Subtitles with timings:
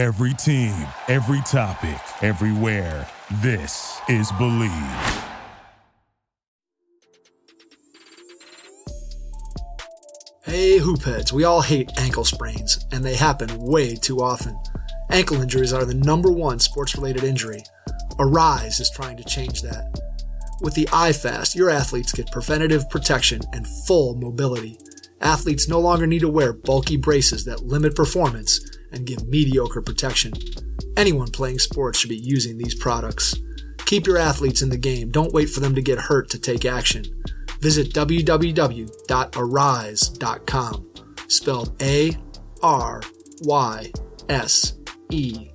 [0.00, 3.06] Every team, every topic, everywhere.
[3.42, 4.70] This is Believe.
[10.42, 14.58] Hey, hoopheads, we all hate ankle sprains, and they happen way too often.
[15.10, 17.62] Ankle injuries are the number one sports related injury.
[18.12, 20.00] Aryse is trying to change that.
[20.62, 24.78] With the iFast, your athletes get preventative protection and full mobility.
[25.20, 28.58] Athletes no longer need to wear bulky braces that limit performance
[28.92, 30.32] and give mediocre protection.
[30.96, 33.34] Anyone playing sports should be using these products.
[33.86, 35.10] Keep your athletes in the game.
[35.10, 37.04] Don't wait for them to get hurt to take action.
[37.60, 38.86] Visit www.aryse.com,
[41.28, 42.16] spelled A
[42.62, 43.02] R
[43.42, 43.92] Y
[44.28, 44.74] S
[45.10, 45.50] E,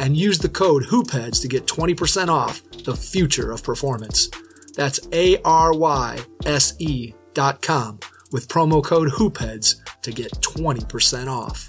[0.00, 4.30] and use the code HOOPHEADS to get 20% off the future of performance.
[4.76, 7.98] That's A R Y S E dot com
[8.30, 11.68] with promo code HOOPHEADS to get 20% off.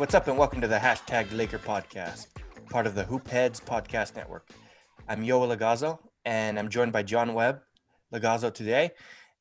[0.00, 2.28] What's up, and welcome to the hashtag Laker podcast,
[2.70, 4.48] part of the Hoop Heads podcast network.
[5.06, 7.60] I'm Yoa Lagazo, and I'm joined by John Webb
[8.10, 8.92] Lagazo today.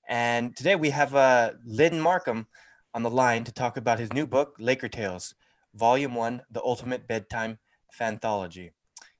[0.09, 2.45] And today we have uh, Lynn Markham
[2.93, 5.33] on the line to talk about his new book, Laker Tales,
[5.75, 7.57] Volume One: The Ultimate Bedtime
[7.97, 8.71] Fanthology.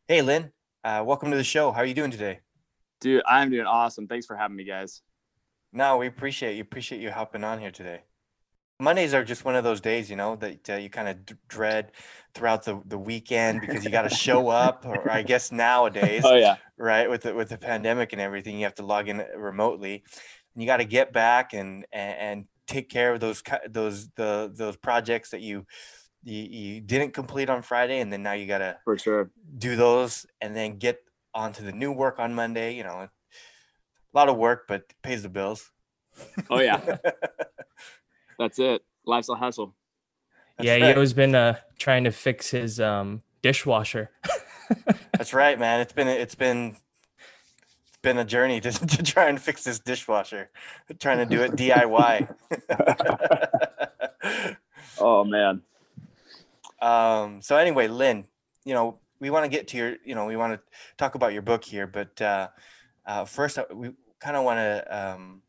[0.10, 0.52] Hey, Lynn,
[0.84, 1.72] uh, welcome to the show.
[1.72, 2.42] How are you doing today?
[3.00, 4.08] Dude, I'm doing awesome.
[4.08, 5.04] Thanks for having me, guys.
[5.72, 6.64] No, we appreciate you.
[6.64, 8.02] Appreciate you hopping on here today.
[8.80, 11.36] Mondays are just one of those days, you know, that uh, you kind of d-
[11.50, 11.92] dread
[12.34, 16.36] throughout the, the weekend because you got to show up, or I guess nowadays, Oh
[16.36, 16.56] yeah.
[16.78, 20.04] right, with the with the pandemic and everything, you have to log in remotely.
[20.54, 24.52] And you got to get back and, and and take care of those those the
[24.56, 25.66] those projects that you,
[26.24, 29.32] you you didn't complete on Friday, and then now you got to For sure.
[29.58, 31.00] do those and then get
[31.34, 32.76] onto the new work on Monday.
[32.76, 33.10] You know, a
[34.14, 35.72] lot of work, but pays the bills.
[36.50, 36.98] Oh yeah.
[38.40, 38.82] That's it.
[39.06, 39.76] Life's a hustle.
[40.58, 40.96] That's yeah, right.
[40.96, 44.10] Yo's been uh, trying to fix his um, dishwasher.
[45.18, 45.82] That's right, man.
[45.82, 46.78] It's been it's been
[47.88, 50.50] it's been a journey to, to try and fix this dishwasher.
[51.00, 52.34] Trying to do it DIY.
[55.02, 55.62] Oh man.
[56.82, 58.26] um, so anyway, Lynn,
[58.66, 60.60] you know, we want to get to your, you know, we want to
[60.98, 62.50] talk about your book here, but uh,
[63.06, 65.42] uh, first uh, we kind of want to um,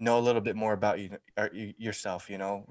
[0.00, 2.28] know a little bit more about you, or yourself.
[2.28, 2.66] You know,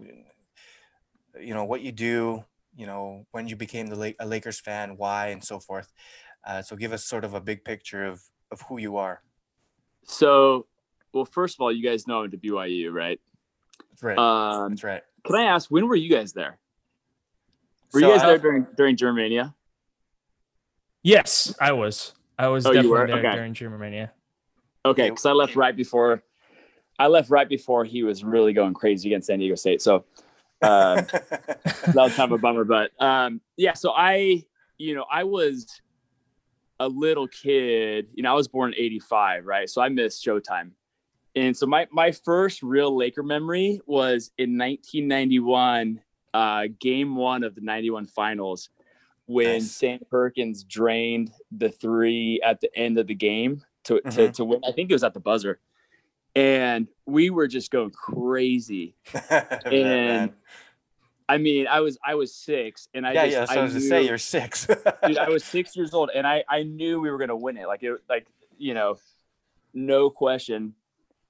[1.40, 2.44] you know what you do.
[2.76, 5.92] You know, when you became the La- a Lakers fan, why, and so forth.
[6.46, 9.22] Uh, so give us sort of a big picture of of who you are.
[10.04, 10.66] So,
[11.14, 13.20] well, first of all, you guys know I'm to BYU, right?
[13.92, 14.18] That's right.
[14.18, 15.04] Um, That's right.
[15.26, 16.58] can I ask when were you guys there?
[17.94, 19.54] Were So you guys I- there during during Jimmermania?
[21.04, 22.14] Yes, I was.
[22.38, 23.08] I was Oh, you definitely were?
[23.08, 23.36] there Okay.
[23.36, 24.12] during Jimmermania.
[24.86, 25.10] Okay, Okay.
[25.10, 26.24] because I left right before.
[27.00, 29.82] I left right before he was really going crazy against San Diego State.
[29.82, 30.04] So
[30.62, 32.66] um, that was kind of a bummer.
[32.66, 34.44] But um, yeah, so I,
[34.78, 35.66] you know, I was
[36.80, 38.08] a little kid.
[38.14, 39.70] You know, I was born in '85, right?
[39.70, 40.72] So I missed Showtime,
[41.36, 46.02] and so my my first real Laker memory was in 1991,
[46.34, 48.70] uh, Game One of the '91 Finals,
[49.26, 49.72] when Nice.
[49.72, 54.34] Sam Perkins drained the three at the end of the game to to, Mhm.
[54.34, 54.62] to win.
[54.66, 55.60] I think it was at the buzzer.
[56.36, 58.96] And we were just going crazy.
[59.66, 60.34] And
[61.30, 63.46] I mean, I was I was six, and I yeah, just, yeah.
[63.46, 64.66] So I I was to say you're six.
[65.06, 67.68] dude, I was six years old, and I I knew we were gonna win it.
[67.68, 68.26] Like it, like
[68.58, 68.98] you know,
[69.72, 70.74] no question.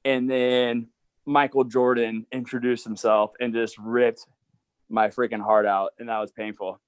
[0.05, 0.87] And then
[1.25, 4.25] Michael Jordan introduced himself and just ripped
[4.87, 6.79] my freaking heart out, and that was painful.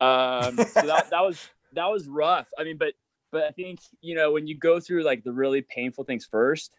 [0.00, 2.46] Um, so that that was that was rough.
[2.56, 2.94] I mean, but
[3.32, 6.78] but I think you know when you go through like the really painful things first,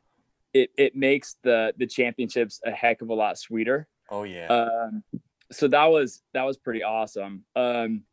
[0.53, 3.87] it it makes the the championships a heck of a lot sweeter.
[4.09, 4.47] oh yeah.
[4.47, 5.03] Um,
[5.51, 7.43] so that was that was pretty awesome.
[7.55, 8.03] Um,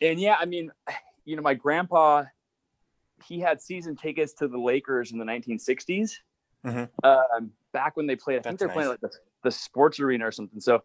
[0.00, 0.70] and yeah, I mean,
[1.24, 2.24] you know, my grandpa,
[3.26, 6.12] he had season tickets to the Lakers in the 1960s.
[6.64, 6.88] Mhm.
[7.02, 9.10] Um, back when they played, I think they're playing like the,
[9.42, 10.60] the sports arena or something.
[10.60, 10.82] So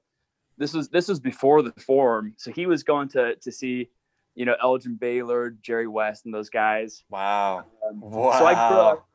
[0.58, 2.34] this was this was before the forum.
[2.38, 3.90] So he was going to to see,
[4.36, 7.04] you know, Elgin Baylor, Jerry West, and those guys.
[7.10, 7.66] wow.
[7.88, 8.40] Um, Wow.
[8.40, 9.10] So I grew up.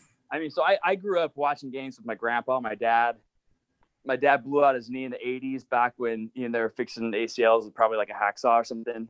[0.32, 3.16] I mean, so I, I grew up watching games with my grandpa, my dad.
[4.04, 6.70] My dad blew out his knee in the '80s, back when you know they were
[6.70, 9.08] fixing ACLs with probably like a hacksaw or something.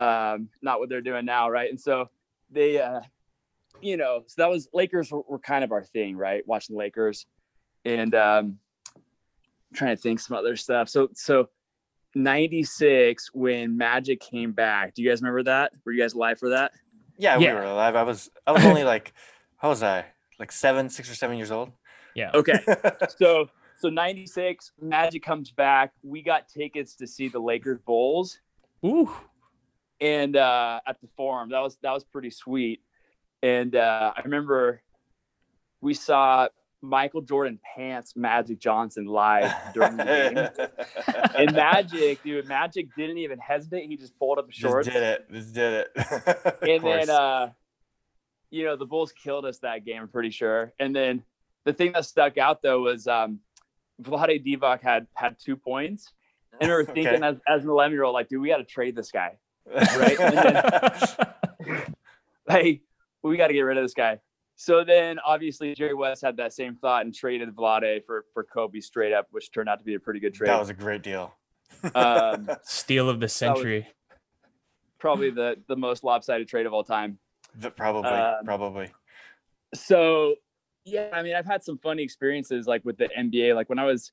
[0.00, 1.68] Um, not what they're doing now, right?
[1.68, 2.08] And so
[2.50, 3.00] they, uh,
[3.82, 6.46] you know, so that was Lakers were, were kind of our thing, right?
[6.46, 7.26] Watching the Lakers,
[7.84, 8.58] and um,
[9.74, 10.88] trying to think some other stuff.
[10.88, 11.48] So so.
[12.14, 16.50] 96 when magic came back do you guys remember that were you guys live for
[16.50, 16.70] that
[17.16, 17.54] Yeah, Yeah.
[17.54, 17.96] we were alive.
[17.96, 19.14] I was I was only like
[19.56, 20.04] how was I?
[20.42, 21.70] Like seven, six or seven years old.
[22.16, 22.32] Yeah.
[22.34, 22.58] okay
[23.16, 23.48] so
[23.78, 28.38] so 96 magic comes back we got tickets to see the lakers bulls
[28.84, 29.10] Ooh.
[30.00, 32.82] and uh at the forum that was that was pretty sweet
[33.42, 34.82] and uh i remember
[35.80, 36.48] we saw
[36.82, 40.68] michael jordan pants magic johnson live during the game
[41.38, 45.02] and magic dude magic didn't even hesitate he just pulled up his just shorts did
[45.02, 45.32] it.
[45.32, 45.90] Just did it.
[46.68, 47.06] And course.
[47.06, 47.50] then uh
[48.52, 51.22] you know the bulls killed us that game i'm pretty sure and then
[51.64, 53.40] the thing that stuck out though was um
[54.00, 56.12] Vlade Divac had had two points
[56.60, 57.26] and we were thinking Okay.
[57.26, 59.38] as, as an 11 year old like dude we got to trade this guy
[59.96, 60.18] right?
[60.20, 61.34] And
[62.48, 62.82] hey
[63.22, 64.18] we got to get rid of this guy
[64.56, 68.80] so then obviously jerry west had that same thought and traded Vlade for for kobe
[68.80, 71.02] straight up which turned out to be a pretty good trade that was a great
[71.02, 71.32] deal.
[71.94, 73.86] um Steal of the century.
[74.98, 77.18] probably the the most lopsided trade of all time
[77.58, 78.88] The- probably, um, probably.
[79.74, 80.36] so
[80.84, 83.84] yeah i mean i've had some funny experiences like with the nba like when i
[83.84, 84.10] was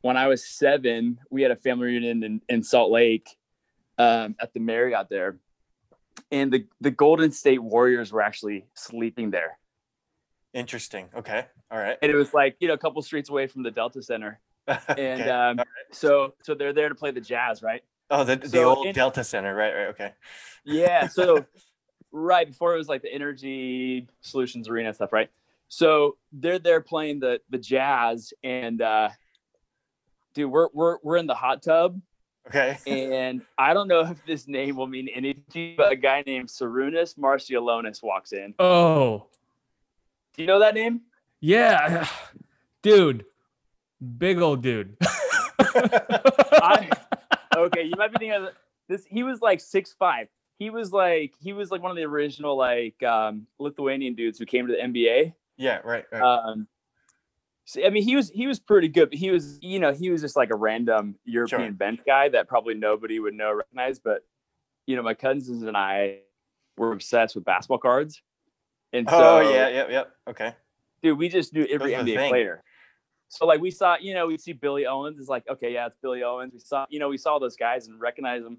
[0.00, 3.28] when i was seven we had a family reunion in, in salt lake
[3.98, 5.38] um, at the marriott there
[6.32, 9.58] and the the golden state warriors were actually sleeping there
[10.54, 11.08] Interesting.
[11.14, 11.44] Okay.
[11.70, 11.98] All right.
[12.02, 15.20] and it was like you know a couple streets away from the delta center and
[15.20, 15.30] Okay.
[15.30, 15.60] um,
[15.92, 19.22] so so they're there to play the jazz right oh, the, the old in- Delta
[19.22, 19.54] Center.
[19.54, 19.74] Right.
[19.74, 19.86] Right.
[19.88, 20.12] Okay.
[20.64, 21.06] Yeah.
[21.06, 21.44] So
[22.12, 25.30] right before it was like the Energy Solutions Arena stuff, right?
[25.68, 29.10] So they're there playing the the jazz, and uh,
[30.34, 32.00] dude, we're we're we're in the hot tub,
[32.48, 32.78] Okay.
[32.86, 37.16] and I don't know if this name will mean anything, but a guy named Sarunas
[37.18, 38.54] Marciulionis walks in.
[38.58, 39.26] Oh.
[40.34, 41.02] Do you know that name?
[41.40, 42.06] Yeah.
[42.82, 43.24] Dude.
[44.18, 44.96] Big old dude.
[45.60, 46.88] I,
[47.56, 48.50] okay, you might be thinking of
[48.86, 49.04] this.
[49.06, 50.28] He was like six five.
[50.58, 54.46] He was like he was like one of the original like um, Lithuanian dudes who
[54.46, 55.32] came to the NBA.
[55.56, 55.78] yeah.
[55.84, 56.04] Right.
[56.12, 56.22] right.
[56.22, 56.66] Um,
[57.64, 60.10] so, I mean, he was he was pretty good, but he was you know he
[60.10, 61.72] was just like a random European Sure.
[61.72, 63.98] bench guy that probably nobody would know recognize.
[63.98, 64.24] But
[64.86, 66.20] you know, my cousins and I
[66.76, 68.22] were obsessed with basketball cards,
[68.92, 69.68] and so oh yeah.
[69.68, 69.90] Yep.
[69.90, 70.12] Yep.
[70.30, 70.54] Okay.
[71.02, 72.64] dude, we just knew every Those NBA player.
[73.28, 75.18] So like we saw, you know, we see Billy Owens.
[75.20, 76.54] It's like, okay, yeah, it's Billy Owens.
[76.54, 78.56] We saw, you know, we saw those guys and recognized them.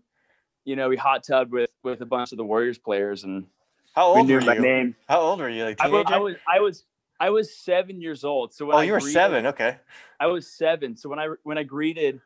[0.66, 3.46] You know, we hot tubbed with with a bunch of the Warriors players, and
[3.94, 4.62] How we old knew were my you?
[4.62, 4.96] name.
[5.08, 5.64] How old were you?
[5.64, 5.88] Like I?
[5.88, 6.84] I was, I was,
[7.20, 8.54] I was seven years old.
[8.54, 9.46] So when oh, I you were greeted- seven.
[9.48, 9.78] Okay.
[10.20, 10.96] I was seven.
[10.96, 12.20] So when I when I greeted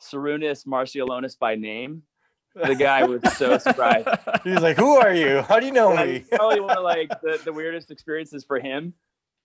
[0.00, 2.02] Sarunas Marciulionis by name,
[2.54, 4.08] the guy was so surprised.
[4.44, 5.42] He was like, "Who are you?
[5.42, 8.94] How do you know me?" probably one of like the, the weirdest experiences for him.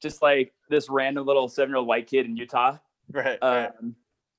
[0.01, 2.78] Just like this random little seven year old white kid in Utah
[3.12, 3.40] right.
[3.42, 3.72] right.
[3.81, 3.95] um,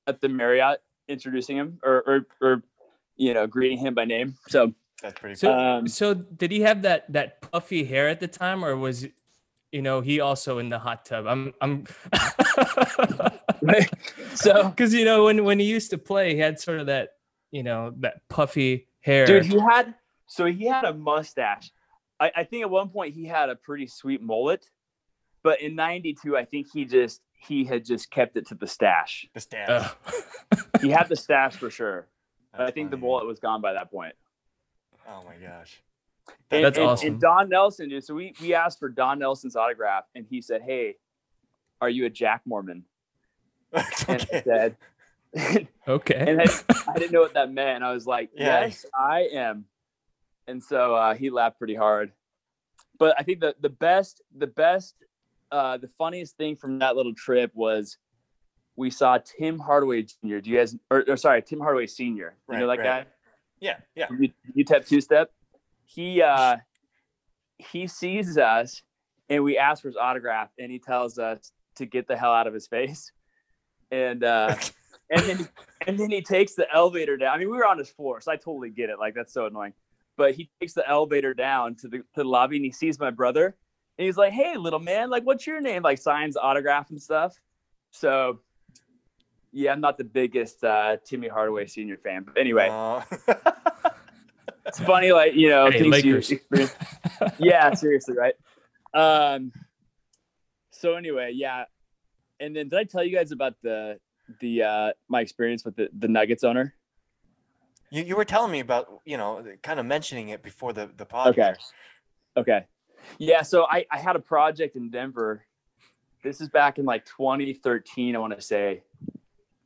[0.07, 2.63] at the Marriott introducing him or, or or
[3.19, 4.37] you know greeting him by name.
[4.47, 4.73] So
[5.03, 5.35] That's pretty.
[5.35, 5.53] So.
[5.53, 9.05] Um, so did he have that that puffy hair at the time, or was,
[9.71, 11.27] you know, he also in the hot tub?
[11.27, 11.85] I'm, I'm,
[14.35, 17.17] so because you know when when he used to play, he had sort of that,
[17.51, 19.25] you know, that puffy hair.
[19.25, 19.93] dude, he had
[20.25, 21.71] so he had a mustache.
[22.19, 24.69] I, I think at one point he had a pretty sweet mullet,
[25.43, 29.27] but in '92, I think he just he had just kept it to the stash.
[29.33, 29.69] the stash.
[29.69, 29.95] Ugh.
[30.81, 32.07] He had the stash for sure.
[32.51, 34.15] But I That's think the bullet was gone by that point.
[35.07, 35.81] Oh my gosh.
[36.51, 37.07] And, That's and- awesome.
[37.07, 38.03] And Don Nelson, dude.
[38.03, 40.95] So we we asked for Don Nelson's autograph, and he said, "Hey,
[41.81, 42.83] are you a Jack Mormon?"
[43.73, 44.41] And I okay.
[44.43, 44.77] said,
[45.87, 46.15] okay.
[46.27, 46.45] and I,
[46.87, 47.83] I didn't know what that meant.
[47.83, 48.61] I was like, Yeah.
[48.61, 49.65] "Yes, I am."
[50.47, 52.11] And so uh, he laughed pretty hard.
[52.97, 54.95] But I think the the best, the best,
[55.51, 57.97] uh, the funniest thing from that little trip was
[58.79, 60.37] we saw Tim Hardaway Jr.
[60.39, 62.35] Do you guys, or, or sorry, Tim Hardaway Sr.
[62.49, 63.03] You know Right, that right.
[63.03, 63.05] guy?
[63.59, 63.77] Yeah.
[63.93, 64.07] Yeah.
[64.17, 65.31] U- UTEP two step.
[65.85, 66.57] He uh
[67.57, 68.81] he sees us
[69.27, 72.47] and we ask for his autograph and he tells us to get the hell out
[72.47, 73.11] of his face.
[73.91, 74.55] And uh
[75.09, 75.49] and then
[75.85, 77.35] and then he takes the elevator down.
[77.35, 78.97] I mean, we were on his floor, so I totally get it.
[78.97, 79.73] Like that's so annoying.
[80.15, 83.11] But he takes the elevator down to the to the lobby and he sees my
[83.11, 83.57] brother
[83.97, 85.83] and he's like, Hey little man, like what's your name?
[85.83, 87.35] Like signs autograph and stuff.
[87.91, 88.39] So
[89.51, 92.23] yeah, I'm not the biggest uh Timmy Hardaway senior fan.
[92.23, 93.05] But anyway, Aw.
[94.65, 96.75] it's funny, like you know, Hey, things you experience.
[97.39, 98.35] yeah, seriously, right?
[98.93, 99.51] Um.
[100.71, 101.65] So anyway, yeah,
[102.39, 103.99] and then did I tell you guys about the
[104.39, 106.75] the uh my experience with the the Nuggets owner?
[107.91, 111.05] you you were telling me about you know kind of mentioning it before the the
[111.05, 111.37] podcast.
[111.37, 111.55] Okay.
[112.37, 112.65] Okay.
[113.17, 115.45] Yeah, so I, I had a project in Denver.
[116.21, 118.83] This is back in like 2013, I want to say.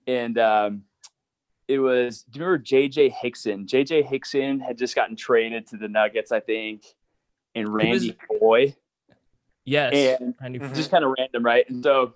[0.07, 0.83] And um,
[1.67, 3.65] it was, do you remember JJ Hickson?
[3.65, 6.83] JJ Hickson had just gotten traded to the Nuggets, I think,
[7.55, 8.75] and Randy Foye.
[9.65, 10.19] Yes.
[10.19, 10.59] And Randy.
[10.59, 11.67] Just kind of random, right?
[11.69, 12.15] And so,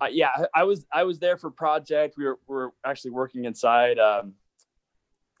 [0.00, 2.16] uh, yeah, I- I was I was there for project.
[2.16, 4.34] We were, we were actually working inside um,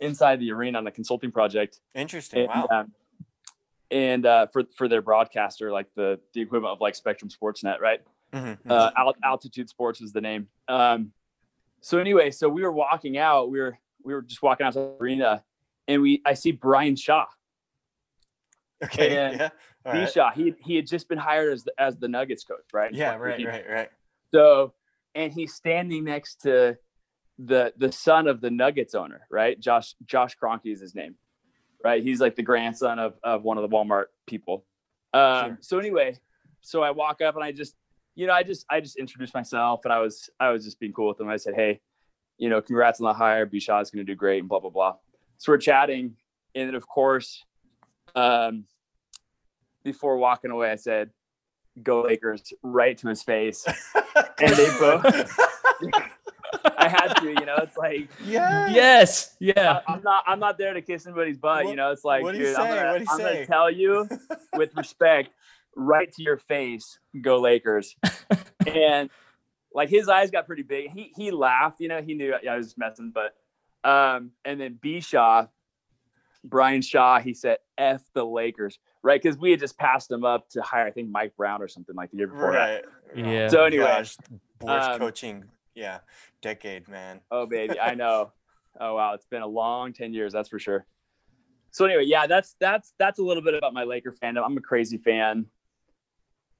[0.00, 2.40] inside the arena on a consulting project, Interesting.
[2.42, 2.68] and, Wow.
[2.70, 2.92] um,
[3.90, 8.00] and uh, for for their broadcaster, like the the equivalent of like Spectrum Sportsnet, right?
[8.32, 8.70] Mhm, mhm.
[8.70, 10.46] Uh, Al- Altitude Sports was the name.
[10.68, 11.12] Um,
[11.84, 13.50] so anyway, so we were walking out.
[13.50, 15.44] We were we were just walking out to the arena,
[15.86, 17.26] and we I see Brian Shaw,
[18.84, 19.16] okay.
[19.18, 19.48] and Yeah.
[19.86, 20.10] All B right.
[20.12, 20.30] Shaw.
[20.30, 22.92] He he had just been hired as the, as the Nuggets coach, right?
[22.92, 23.16] Yeah.
[23.16, 23.38] Right.
[23.38, 23.64] he- Right.
[23.68, 23.88] Right.
[24.32, 24.72] So,
[25.14, 26.76] and he's standing next to
[27.38, 29.60] the the son of the Nuggets owner, right?
[29.60, 31.16] Josh Josh Kroenke is his name,
[31.84, 32.02] right?
[32.02, 34.64] He's like the grandson of of one of the Walmart people.
[35.12, 35.58] Um, Sure.
[35.60, 36.16] So anyway,
[36.62, 37.76] so I walk up and I just,
[38.14, 40.92] you know, I just I just introduced myself and I was I was just being
[40.92, 41.28] cool with him.
[41.28, 41.80] I said, hey,
[42.38, 43.46] you know, congrats on the hire.
[43.46, 44.94] Bishad is going to do great and blah blah blah.
[45.38, 46.16] So we're chatting,
[46.54, 47.44] and then of course,
[48.14, 48.64] um,
[49.82, 51.10] before walking away, I said,
[51.82, 53.64] "Go Lakers!" right to his face.
[54.40, 55.04] And they both-
[56.76, 58.68] I had to, you know, it's like yeah.
[58.68, 59.36] Yes.
[59.40, 59.80] Yeah.
[59.86, 61.90] I, am not I'm not there to kiss anybody's butt, What- you know.
[61.90, 64.08] It's like, dude, I'm gonna, I'm gonna tell you
[64.54, 65.30] with respect,
[65.76, 67.96] right to your face, go Lakers.
[68.66, 69.10] and
[69.72, 70.90] like his eyes got pretty big.
[70.90, 73.34] He he laughed, you know, he knew I was messing, but
[73.88, 75.46] um, and then B Shaw,
[76.44, 79.20] Brian Shaw, he said F the Lakers, right?
[79.20, 81.94] Because we had just passed him up to hire, I think Mike Brown or something
[81.94, 82.84] like the year before that.
[83.14, 83.26] Right.
[83.26, 83.48] Yeah.
[83.48, 84.16] So anyway, Gosh,
[84.60, 85.44] worst um, coaching.
[85.74, 85.98] Yeah.
[86.40, 87.20] Decade, man.
[87.30, 88.32] Oh baby, I know.
[88.80, 90.84] Oh wow, it's been a long 10 years, that's for sure.
[91.70, 94.44] So anyway, yeah, that's that's that's a little bit about my Laker fandom.
[94.44, 95.46] I'm a crazy fan.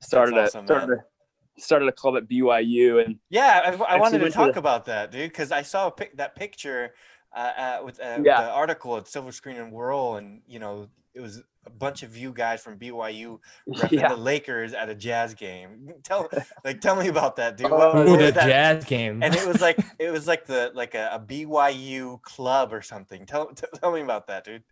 [0.04, 4.18] Started That's a started a, started a club at BYU and Yeah, I, I wanted
[4.18, 6.94] to went to talk the- about that, dude, because I saw a pic- that picture
[7.34, 8.42] uh, uh, with uh, Yeah.
[8.42, 12.16] the article at Silver Screen and Roll, and you know it was a bunch of
[12.16, 14.08] you guys from BYU repping yeah.
[14.08, 15.92] the Lakers at a Jazz game.
[16.04, 16.28] Tell
[16.64, 17.70] like tell me about that, dude.
[17.70, 18.46] Oh, What- what Ooh, was the that?
[18.46, 19.22] jazz game.
[19.22, 23.26] And it was like it was like the like a, a BYU club or something.
[23.26, 24.62] Tell t- tell me about that, dude.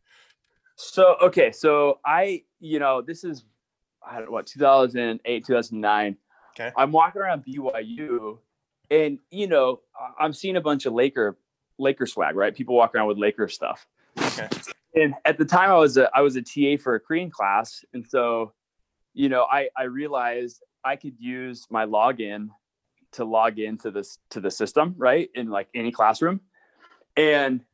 [0.77, 3.45] So okay, so I, you know, this is
[4.09, 6.17] I don't know what 2008, 2009.
[6.55, 6.73] Okay.
[6.77, 8.39] I'm walking around BYU,
[8.91, 9.81] and you know,
[10.19, 11.37] I'm seeing a bunch of Laker
[11.79, 12.55] Laker swag, right?
[12.55, 13.87] People walk around with Laker stuff.
[14.19, 14.49] Okay.
[14.95, 17.85] And at the time, I was a I was a TA for a Korean class,
[17.95, 18.53] and so,
[19.15, 22.49] you know, I I realized I could use my login
[23.13, 25.31] to log into this to the system, right?
[25.35, 26.41] In like any classroom,
[27.17, 27.65] and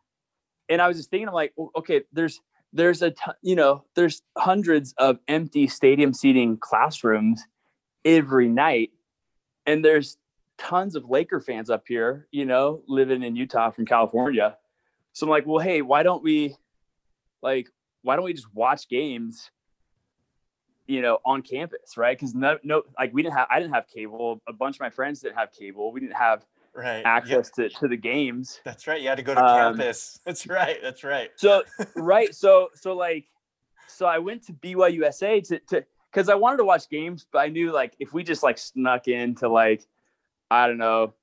[0.68, 2.40] and I was just thinking, I'm like, okay, there's
[2.72, 7.42] there's a ton, you know there's hundreds of empty stadium seating classrooms
[8.04, 8.90] every night.
[9.66, 10.16] And there's
[10.56, 14.56] tons of laker fans up here you know living in utah from california.
[15.12, 16.56] So i'm like well hey why don't we
[17.42, 17.68] like
[18.02, 19.50] why don't we just watch games
[20.86, 22.18] you know on campus right?
[22.18, 24.42] Because no no like we didn't have i didn't have cable.
[24.48, 25.92] A bunch of my friends didn't have cable.
[25.92, 26.44] We didn't have
[26.78, 26.98] Right.
[26.98, 29.00] Yep, access to, to the games That's right.
[29.02, 30.20] You had to go to Um, campus.
[30.24, 30.78] That's right.
[30.80, 31.30] That's right.
[31.36, 31.62] so
[31.96, 33.24] right so so like
[33.88, 37.48] so i went to byusa to to because i wanted to watch games but i
[37.48, 39.82] knew like if we just like snuck into like
[40.50, 41.14] i don't know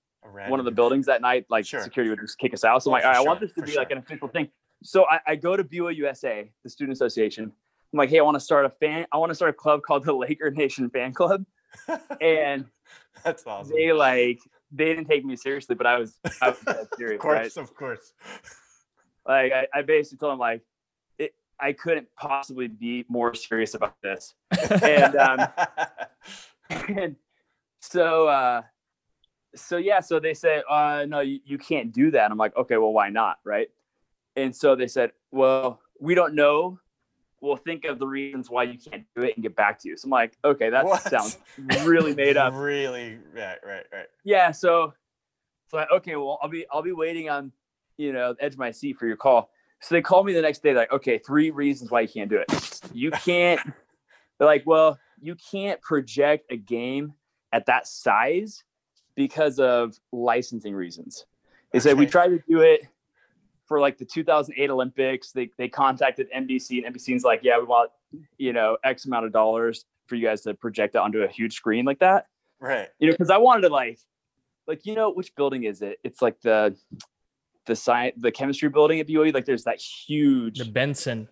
[0.49, 1.81] one of the buildings that night like Sure.
[1.81, 3.61] security would just kick us out so i'm like all right, i want this to
[3.61, 4.49] for be like an official thing
[4.83, 7.43] so I, I go to byusa the student association
[7.93, 9.81] i'm like hey i want to start a fan i want to start a club
[9.83, 11.45] called the laker nation fan club
[12.21, 12.65] and
[13.23, 13.75] That's awesome.
[13.75, 14.39] they like
[14.71, 16.57] they didn't take me seriously but i was i was
[16.97, 18.13] serious of course, right of course.
[19.27, 20.61] like I, I basically told him like
[21.17, 24.33] it, I couldn't possibly be more serious about this.
[24.83, 25.47] And, um,
[26.69, 27.15] and
[27.79, 28.63] so uh
[29.55, 32.29] so yeah, so they said, uh no, you, you can't do that.
[32.29, 33.37] I'm like, okay, well, why not?
[33.45, 33.69] Right.
[34.35, 36.79] And so they said, Well, we don't know.
[37.45, 39.97] We'll think of the reasons why you can't do it and get back to you.
[39.97, 41.01] So I'm like, okay, that What?
[41.03, 42.53] sounds really made up.
[42.55, 44.07] Really, right, right, right.
[44.23, 44.93] yeah so
[45.67, 47.51] so I, okay well i'll be i'll be waiting on
[47.97, 49.49] you know the edge of my seat for your call
[49.81, 52.37] so they called me the next day like okay three reasons why you can't do
[52.37, 53.59] it you can't
[54.37, 57.13] they're like well you can't project a game
[57.51, 58.63] at that size
[59.15, 61.25] because of licensing reasons
[61.71, 62.11] they said we Okay.
[62.11, 62.81] tried to do it
[63.67, 67.89] for like the 2008 olympics they, they contacted nbc and nbc's like yeah we want
[68.37, 71.53] you know x amount of dollars for you guys to project it onto a huge
[71.53, 72.27] screen like that
[72.59, 72.87] Right.
[72.99, 73.99] you know, because I wanted to like,
[74.67, 75.99] like you know, which building is it?
[76.03, 76.75] It's like the
[77.65, 79.33] the science, the chemistry building at BYU.
[79.33, 80.59] Like, there's that huge.
[80.59, 81.27] the Benson.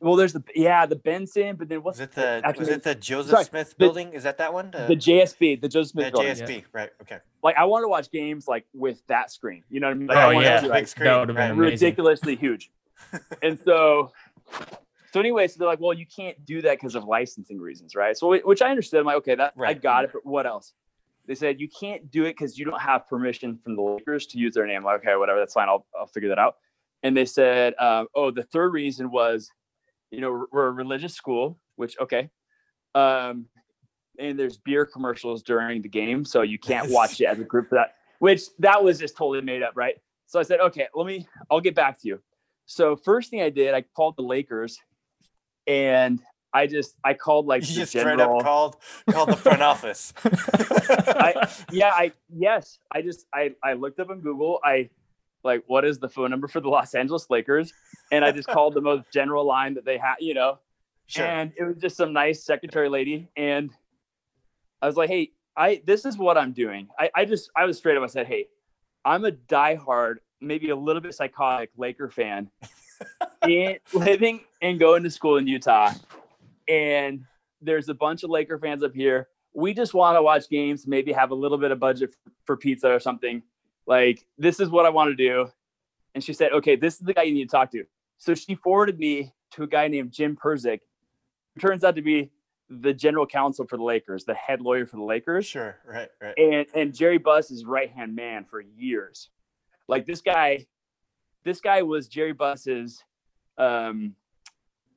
[0.00, 2.82] Well, there's the yeah the Benson, but then what's Was it the actually, was it
[2.84, 4.12] the Joseph sorry, Smith the- building?
[4.12, 4.70] Is that that one?
[4.70, 6.34] the JSB, the Joseph the Smith building?
[6.36, 6.90] The JSB, right?
[7.02, 7.18] Okay.
[7.42, 9.64] Like I want to watch games like with that screen.
[9.70, 10.06] You know what I mean?
[10.08, 10.60] Like, Oh, I yeah.
[10.60, 11.04] to like, big screen.
[11.06, 11.70] That would've been right.
[11.72, 12.70] ridiculously huge.
[13.42, 14.12] and so,
[15.12, 18.16] so anyway, so they're like, well, you can't do that because of licensing reasons, right?
[18.16, 19.00] So, which I understood.
[19.00, 20.74] I'm like, okay, that I got it, but what else?
[21.26, 24.38] They said you can't do it because you don't have permission from the Lakers to
[24.38, 24.78] use their name.
[24.78, 25.68] I'm like, okay, whatever, that's fine.
[25.68, 26.56] I'll I'll figure that out.
[27.02, 29.50] And they said, um, oh, the third reason was,
[30.10, 32.30] you know, we're a religious school, which okay,
[32.94, 33.46] um,
[34.18, 37.70] and there's beer commercials during the game, so you can't watch it as a group
[37.70, 37.94] that.
[38.18, 39.96] Which that was just totally made up, right?
[40.26, 42.20] So I said, okay, let me, I'll get back to you.
[42.66, 44.78] So first thing I did, I called the Lakers,
[45.66, 46.20] and
[46.52, 48.76] I just I called like You just straight up called
[49.10, 50.12] called the front office.
[50.24, 54.60] I, yeah, I yes, I just I I looked up on Google.
[54.64, 54.90] I
[55.44, 57.72] like what is the phone number for the Los Angeles Lakers,
[58.12, 60.58] and I just called the most general line that they had, you know.
[61.06, 61.26] sure.
[61.26, 63.70] And it was just some nice secretary lady, and
[64.82, 66.88] I was like, hey, I this is what I'm doing.
[66.98, 68.02] I I just I was straight up.
[68.02, 68.48] I said, hey,
[69.04, 72.50] I'm a diehard, maybe a little bit psychotic Laker fan,
[73.46, 75.92] in, living and going to school in Utah,
[76.68, 77.24] and
[77.60, 79.28] there's a bunch of Laker fans up here.
[79.54, 82.56] We just want to watch games, maybe have a little bit of budget for, for
[82.56, 83.42] pizza or something.
[83.88, 85.50] Like this is what I want to do.
[86.14, 87.84] And she said, okay, this is the guy you need to talk to.
[88.18, 90.80] So she forwarded me to a guy named Jim Perzik,
[91.54, 92.30] who turns out to be
[92.68, 95.78] the general counsel for the Lakers, the head lawyer for the Lakers sure.
[95.86, 96.08] Right.
[96.20, 96.34] Right.
[96.38, 99.30] and and Jerry Buss's right hand man for years.
[99.88, 100.66] Like this guy,
[101.44, 103.02] this guy was Jerry Buss's,
[103.56, 104.14] um,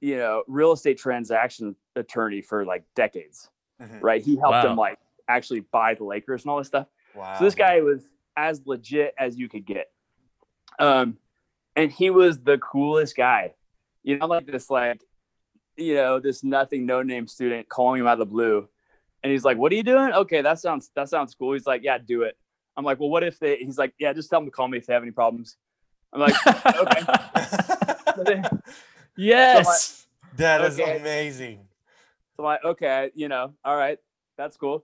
[0.02, 3.50] you know, real estate transaction attorney for like decades.
[3.82, 4.00] Mhm.
[4.02, 4.22] Right?
[4.22, 4.72] He helped Wow.
[4.72, 6.88] him like actually buy the Lakers and all this stuff.
[7.16, 7.38] Wow.
[7.40, 8.04] So this guy was
[8.36, 9.92] as legit as you could get.
[10.80, 11.18] Um,
[11.76, 13.54] and he was the coolest guy.
[14.04, 15.02] You know, like this, like,
[15.78, 18.68] you know, this nothing, no name student calling him out of the blue.
[19.24, 20.12] And he's like, What are you doing?
[20.12, 21.54] Okay, that sounds that sounds cool.
[21.54, 22.36] He's like, Yeah, do it.
[22.76, 24.80] I'm like, Well, what if they he's like, Yeah, just tell them to call me
[24.80, 25.58] if they have any problems.
[26.14, 27.02] I'm like, okay.
[28.16, 28.44] So then-
[29.16, 30.08] yes.
[30.36, 30.98] that is Okay.
[30.98, 31.60] amazing.
[32.36, 33.98] So I'm like, okay, you know, all right,
[34.38, 34.84] that's cool.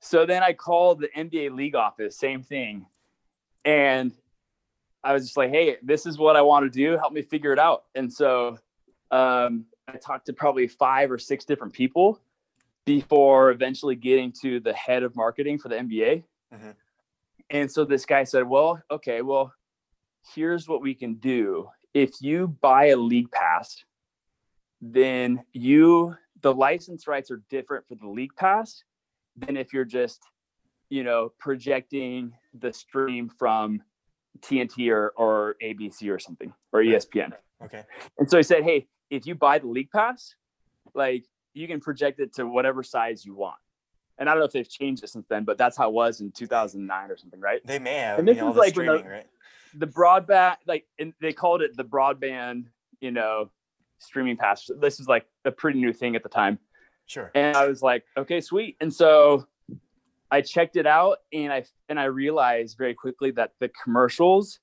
[0.00, 2.86] So then I called the NBA league office, same thing.
[3.64, 4.12] And
[5.02, 6.96] I was just like, hey, this is what I want to do.
[6.98, 7.84] Help me figure it out.
[7.94, 8.58] And so
[9.10, 12.20] um, I talked to probably five or six different people
[12.86, 16.24] before eventually getting to the head of marketing for the NBA.
[16.52, 16.74] Mhm.
[17.50, 19.52] And so this guy said, well, okay, well,
[20.34, 21.68] here's what we can do.
[21.92, 23.84] If you buy a league pass,
[24.80, 28.84] then you the license rights are different for the league pass
[29.36, 30.20] than if you're just
[30.94, 33.82] you know projecting the stream from
[34.40, 37.32] TNT or, or ABC or something or ESPN.
[37.64, 37.82] Okay.
[38.18, 40.36] And so he said, "Hey, if you buy the league pass,
[40.94, 43.56] like you can project it to whatever size you want."
[44.18, 46.20] And I don't know if they've changed it since then, but that's how it was
[46.20, 47.60] in 2009 or something, right?
[47.66, 48.20] They may have.
[48.20, 49.26] And you this know, is like the- streaming, right?
[49.76, 52.66] the broadband like and they called it the broadband
[53.00, 53.50] you know
[53.98, 56.60] streaming pass this is like a pretty new thing at the time
[57.06, 57.32] Sure.
[57.34, 59.44] and i was like okay sweet and so
[60.34, 64.58] i checked it out and i and i realized very quickly that the commercials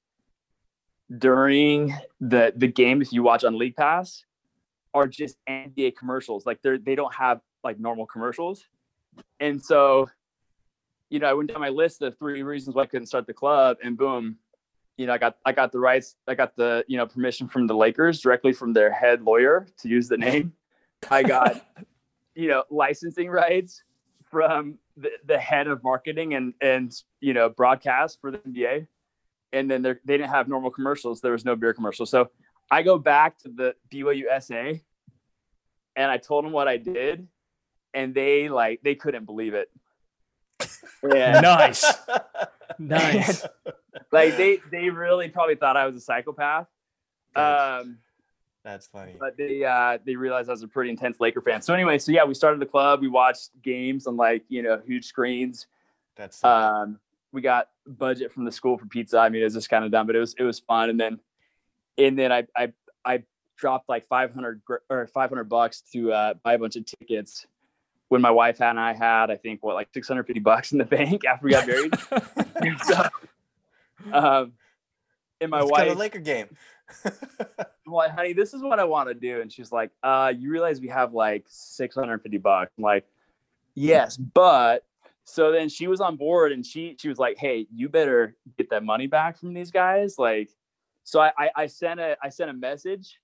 [1.18, 4.26] during the the game if you watch on league pass
[4.94, 8.66] are just nba commercials like they're they don't have like normal commercials
[9.40, 10.10] and so
[11.10, 13.34] you know i went down my list of three reasons why i couldn't start the
[13.34, 14.38] club and boom
[14.98, 17.66] you know, I got I got the rights, I got the you know permission from
[17.66, 20.54] the Lakers directly from their head lawyer to use the name.
[21.10, 21.66] I got
[22.36, 23.82] you know licensing rights
[24.32, 28.88] from the, the head of marketing and and you know broadcast for the NBA,
[29.54, 31.22] and then they they didn't have normal commercials.
[31.22, 32.30] There was no beer commercial, so
[32.72, 34.80] I go back to the BYU SA,
[35.96, 37.28] and I told them what I did,
[37.94, 39.70] and they like they couldn't believe it.
[41.04, 41.84] And nice.
[42.80, 43.46] Nice.
[44.12, 46.68] like they they really probably thought I was a psychopath.
[47.36, 47.98] That's- Um,
[48.64, 49.16] That's funny.
[49.20, 51.62] but they uh they realized I was a pretty intense Laker fan.
[51.62, 53.02] So anyway, so yeah, we started the club.
[53.02, 55.68] We watched games on like you know huge screens.
[56.16, 57.00] That's Um,
[57.32, 59.18] we got budget from the school for pizza.
[59.18, 60.90] I mean, it was just kind of dumb, but it was it was fun.
[60.90, 61.20] And then
[61.98, 63.24] and then I I I
[63.58, 67.48] dropped like five hundred or five hundred bucks to uh, buy a bunch of tickets.
[68.10, 70.78] When my wife and I had, I think what like six hundred fifty bucks in
[70.78, 71.94] the bank after we got married.
[72.84, 73.04] so,
[74.12, 74.54] um,
[75.40, 76.56] and my Let's go to wife, the Laker game.
[77.06, 79.42] I'm like, honey, this is what I want to do.
[79.42, 82.72] And she's like, uh, you realize we have like 650 bucks.
[82.78, 83.06] I'm like,
[83.76, 84.86] yes, but
[85.24, 88.70] so then she was on board and she she was like, hey, you better get
[88.70, 90.16] that money back from these guys.
[90.18, 90.50] Like,
[91.04, 93.20] so I I, I sent a I sent a message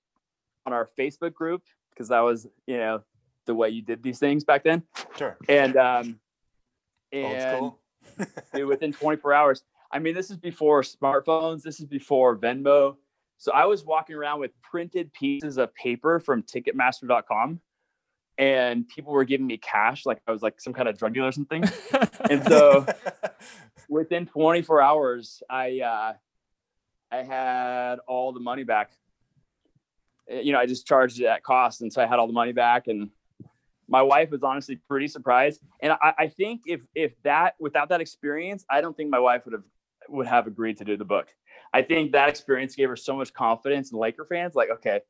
[0.66, 3.02] on our Facebook group because that was you know
[3.46, 4.82] the way you did these things back then.
[5.16, 5.36] Sure.
[5.48, 6.20] And um,
[7.12, 7.72] and
[8.54, 9.64] dude, within 24 hours.
[9.90, 11.62] I mean, this is before smartphones.
[11.62, 12.96] This is before Venmo.
[13.38, 17.60] So I was walking around with printed pieces of paper from Ticketmaster.com,
[18.36, 21.28] and people were giving me cash like I was like some kind of drug dealer
[21.28, 21.64] or something.
[22.30, 22.84] And so
[23.88, 26.12] within 24 hours, I uh,
[27.10, 28.90] I had all the money back.
[30.30, 32.32] Uh, You know, I just charged it at cost, and so I had all the
[32.32, 32.88] money back.
[32.88, 33.10] And
[33.88, 35.62] my wife was honestly pretty surprised.
[35.80, 39.44] And I, I think if if that without that experience, I don't think my wife
[39.44, 39.64] would have
[40.08, 41.28] would have agreed to do the book.
[41.72, 44.54] I think that experience gave her so much confidence in Laker fans.
[44.54, 45.00] Like, okay,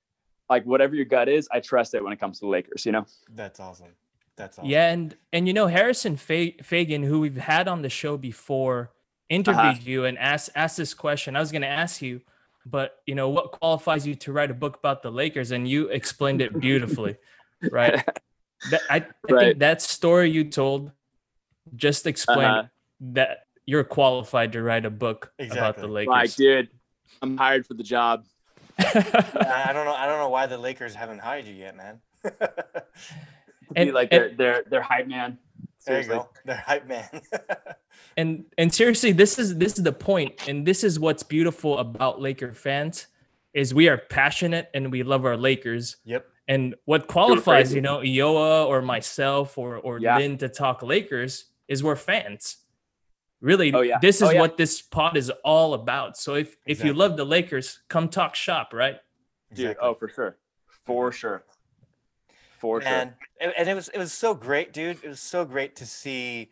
[0.50, 2.84] like whatever your gut is, I trust it when it comes to the Lakers.
[2.86, 3.06] You know?
[3.34, 3.94] That's awesome.
[4.36, 4.70] That's awesome.
[4.70, 8.92] Yeah, and and you know Harrison Fa- Fagan, who we've had on the show before,
[9.28, 11.36] interviewed you and asked asked this question.
[11.36, 12.20] I was going to ask you,
[12.64, 15.88] but you know what qualifies you to write a book about the Lakers, and you
[15.88, 17.16] explained it beautifully,
[17.70, 18.02] right?
[18.70, 19.40] That, I, I Right.
[19.40, 20.92] think that story you told
[21.76, 22.68] just explained Uh-huh.
[23.14, 25.82] that you're qualified to write a book about Exactly.
[25.82, 26.36] the Like, Lakers.
[26.36, 26.68] dude,
[27.20, 28.24] I'm hired for the job.
[28.78, 29.92] I I don't know.
[29.92, 32.00] I don't know why the Lakers haven't hired you yet, man.
[32.22, 32.32] there
[33.74, 35.36] Be And- like and- their their their hype man.
[35.86, 36.28] There you go.
[36.46, 37.08] They're hype man.
[38.16, 42.20] and and seriously this is this is the point and this is what's beautiful about
[42.22, 43.06] laker fans
[43.52, 46.26] is we are passionate and we love our lakers yep.
[46.46, 50.18] and what qualifies you know ioa or myself or or Yeah.
[50.18, 52.56] lynn to talk lakers is we're fans
[53.40, 53.98] really Oh, yeah.
[54.00, 54.40] this is Oh, yeah.
[54.40, 58.34] what this pod is all about so if if you love the lakers come talk
[58.34, 58.96] shop right
[59.54, 59.88] Dude, Exactly.
[59.88, 60.36] oh for sure.
[60.84, 61.44] For sure.
[62.58, 62.90] For sure.
[62.90, 64.98] and and and it was it was so great, dude.
[65.02, 66.50] It was so great to see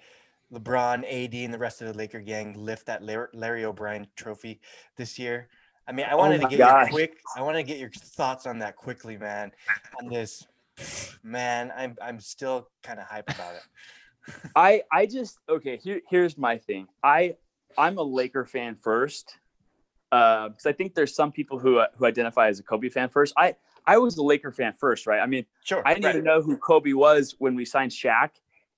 [0.52, 4.60] LeBron, AD, and the rest of the Laker gang lift that Larry, Larry O'Brien trophy
[4.96, 5.48] this year.
[5.88, 6.82] I mean, I oh wanted to Oh my get gosh.
[6.86, 7.18] your quick.
[7.36, 9.50] I want to get your thoughts on that quickly, man.
[10.00, 10.46] On this,
[11.24, 13.62] man, I'm I'm still kind of hype about it.
[14.54, 15.76] I I just okay.
[15.78, 16.88] Here here's my thing.
[17.02, 17.36] I
[17.78, 19.36] I'm a Laker fan first,
[20.10, 23.34] because I think there's some people who uh, who identify as a Kobe fan first.
[23.36, 25.20] I I was a Laker fan first, right?
[25.20, 25.82] I mean, Sure.
[25.84, 26.14] I didn't right.
[26.16, 28.30] even know who Kobe was when we signed Shaq,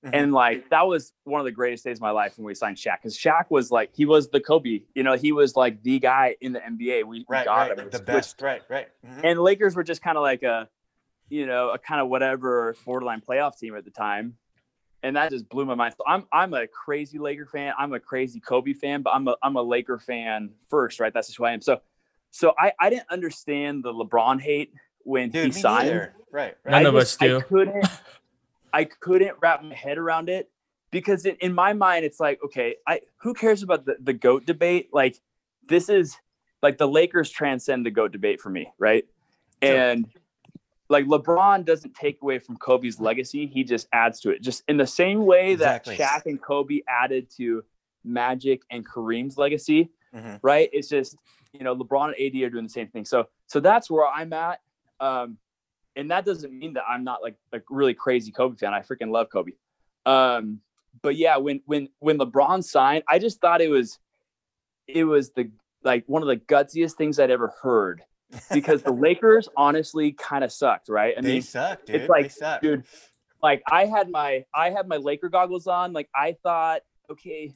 [0.05, 0.09] Mhm.
[0.13, 2.77] and like that was one of the greatest days of my life when we signed
[2.77, 4.81] Shaq, because Shaq was like he was the Kobe.
[4.93, 7.03] You know, he was like the guy in the NBA.
[7.05, 7.89] We, we got right, him.
[7.89, 8.41] the which- best.
[8.41, 8.87] Right, right.
[9.05, 9.21] Mhm.
[9.23, 10.69] and Lakers were just kind of like a,
[11.29, 14.37] you know, a kind of whatever borderline playoff team at the time,
[15.03, 15.93] and that just blew my mind.
[15.97, 17.73] So I'm I'm a crazy Laker fan.
[17.77, 21.13] I'm a crazy Kobe fan, but I'm a I'm a Laker fan first, right?
[21.13, 21.61] That's just who I am.
[21.61, 21.81] So,
[22.31, 25.87] so I I didn't understand the LeBron hate when Dude, he signed.
[25.87, 26.13] neither.
[26.31, 26.71] Right, right.
[26.71, 27.37] None I of us do.
[27.37, 27.85] I couldn't,
[28.73, 30.49] I couldn't wrap my head around it
[30.91, 34.45] because in, in my mind, it's like, okay, I who cares about the, the goat
[34.45, 34.89] debate?
[34.93, 35.19] Like,
[35.67, 36.15] this is
[36.61, 39.05] like the Lakers transcend the goat debate for me, right?
[39.63, 39.75] Sure.
[39.75, 40.07] And
[40.89, 44.41] like LeBron doesn't take away from Kobe's legacy; he just adds to it.
[44.41, 45.95] Just in the same way Exactly.
[45.97, 47.63] that Shaq and Kobe added to
[48.03, 50.39] Magic and Kareem's legacy, Mhm.
[50.41, 50.69] right?
[50.73, 51.15] It's just
[51.53, 53.05] you know LeBron and AD are doing the same thing.
[53.05, 54.61] So so that's where I'm at.
[54.99, 55.37] Um,
[55.95, 58.73] and that doesn't mean that I'm not like a really crazy Kobe fan.
[58.73, 59.51] I freaking love Kobe.
[60.05, 60.61] Um,
[61.01, 63.99] but yeah, when when when LeBron signed, I just thought it was
[64.87, 65.51] it was the
[65.83, 68.01] like one of the gutsiest things I'd ever heard
[68.53, 71.13] because the Lakers honestly kind of sucked, right?
[71.17, 71.95] I they mean, suck, dude.
[72.01, 72.83] it's like, dude,
[73.41, 75.93] like I had my I had my Laker goggles on.
[75.93, 77.53] Like I thought, okay,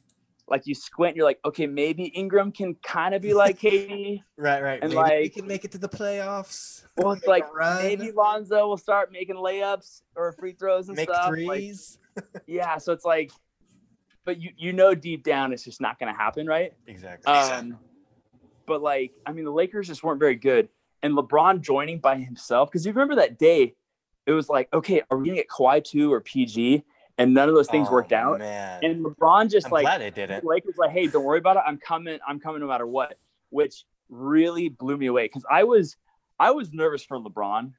[0.48, 4.22] like you squint, you're like, okay, maybe Ingram can kind of be like KD.
[4.36, 4.80] Right, right.
[4.82, 6.84] and Maybe we like- can make it to the playoffs.
[6.96, 7.44] Well, it's like
[7.80, 11.32] maybe Lonzo will start making layups or free throws and make stuff.
[11.36, 11.72] Like,
[12.46, 13.30] yeah, so it's like,
[14.24, 16.72] but you you know deep down it's just not going to happen, right?
[16.86, 17.32] exactly.
[17.32, 17.78] Um,
[18.66, 20.68] but like, I mean, the Lakers just weren't very good,
[21.02, 23.74] and LeBron joining by himself because you remember that day,
[24.26, 26.84] it was like, okay, are we gonna get Kawhi two or PG?
[27.16, 28.40] And none of those things Oh, worked out.
[28.40, 28.80] Man.
[28.84, 30.42] And LeBron just I'm like glad it didn't.
[30.42, 31.62] the Lakers like, hey, don't worry about it.
[31.64, 32.18] I'm coming.
[32.26, 33.18] I'm coming no matter what.
[33.50, 35.96] Which really blew me away because I was
[36.40, 37.72] I was nervous for LeBron.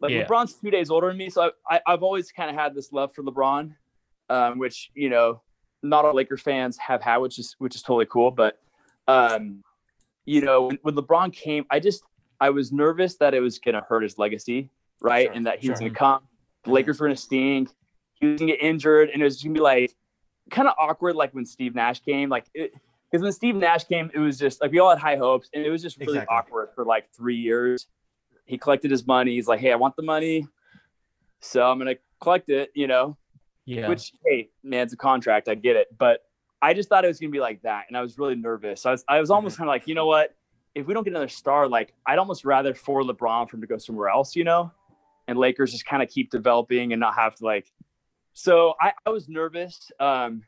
[0.00, 0.26] Like Yeah.
[0.26, 2.92] LeBron's two days older than me, so I, I, I've always kind of had this
[2.92, 3.74] love for LeBron,
[4.28, 5.40] um, which you know
[5.82, 8.30] not all Lakers fans have had, which is which is totally cool.
[8.30, 8.60] But
[9.08, 9.62] um,
[10.24, 12.02] you know when, when LeBron came, I just
[12.40, 14.68] I was nervous that it was going to hurt his legacy,
[15.00, 15.26] right?
[15.26, 16.20] Sure, and that he was going to come.
[16.64, 16.70] The.
[16.72, 17.70] Lakers were to stink.
[18.14, 19.94] He was to get injured, and it was going to be like
[20.50, 22.28] kind of awkward, like when Steve Nash came.
[22.28, 25.48] Like, because when Steve Nash came, it was just like we all had high hopes,
[25.54, 26.36] and it was just really Exactly.
[26.36, 27.86] awkward for like three years.
[28.44, 29.34] He collected his money.
[29.34, 30.46] He's like, "Hey, I want the money,
[31.40, 33.16] so I'm gonna collect it." You know,
[33.66, 33.88] Yeah.
[33.88, 35.48] which hey, man, it's a contract.
[35.48, 36.20] I get it, but
[36.62, 38.86] I just thought it was gonna be like that, and I was really nervous.
[38.86, 40.34] I was, I was almost kind of like, you know what?
[40.74, 43.66] if we don't get another star, like I'd almost rather for LeBron for him to
[43.66, 44.72] go somewhere else, you know,
[45.28, 47.70] and Lakers just kind of keep developing and not have to like.
[48.32, 50.42] So I, I was nervous, um,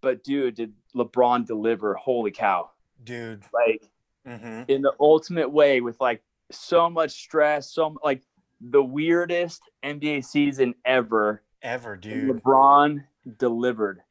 [0.00, 1.94] but dude, did LeBron deliver?
[1.94, 2.70] Holy cow,
[3.04, 3.42] dude!
[3.52, 3.88] Like
[4.26, 4.62] mm-hmm.
[4.68, 8.22] in the ultimate way with like so much stress, so like
[8.60, 11.42] the weirdest NBA season ever.
[11.62, 12.42] Ever, dude.
[12.42, 13.04] LeBron
[13.38, 14.02] delivered.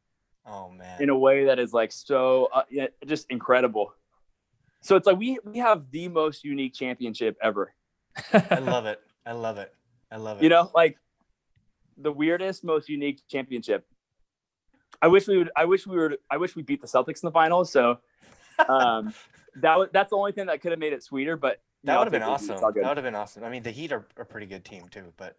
[0.49, 1.01] Oh man.
[1.01, 2.63] In a way that is like so uh,
[3.05, 3.93] just incredible.
[4.81, 7.73] So it's like we we have the most unique championship ever.
[8.33, 9.01] I love it.
[9.25, 9.73] I love it.
[10.11, 10.43] I love it.
[10.43, 10.97] You know, like
[11.97, 13.85] the weirdest, most unique championship.
[15.01, 15.51] I wish we would.
[15.55, 16.17] I wish we were.
[16.29, 17.71] I wish we beat the Celtics in the finals.
[17.71, 17.99] So
[18.67, 19.13] um,
[19.57, 21.37] that was that's the only thing that could have made it sweeter.
[21.37, 22.57] But that would have been awesome.
[22.57, 23.43] That would have been awesome.
[23.43, 25.13] I mean, the Heat are a pretty good team too.
[25.17, 25.37] But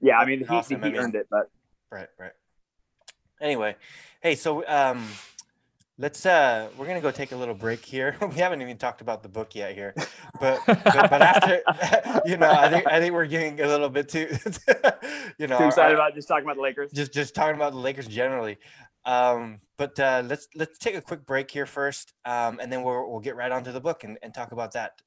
[0.00, 0.80] yeah, I mean, the Heat, awesome.
[0.80, 1.28] the Heat I mean, earned it.
[1.30, 1.50] But
[1.90, 2.32] right, right.
[3.40, 3.76] Anyway,
[4.20, 5.06] hey, so um,
[5.98, 8.16] let's uh we're gonna go take a little break here.
[8.30, 9.94] We haven't even talked about the book yet here
[10.40, 11.62] but but, but after
[12.26, 14.28] you know i think i think we're getting a little bit too
[15.38, 16.90] you know too excited our, about just talking about the lakers?
[16.92, 18.58] just just talking about the lakers generally.
[19.04, 23.10] Um but uh let's let's take a quick break here first um and then we'll
[23.10, 25.00] we'll get right onto the book and, and talk about that.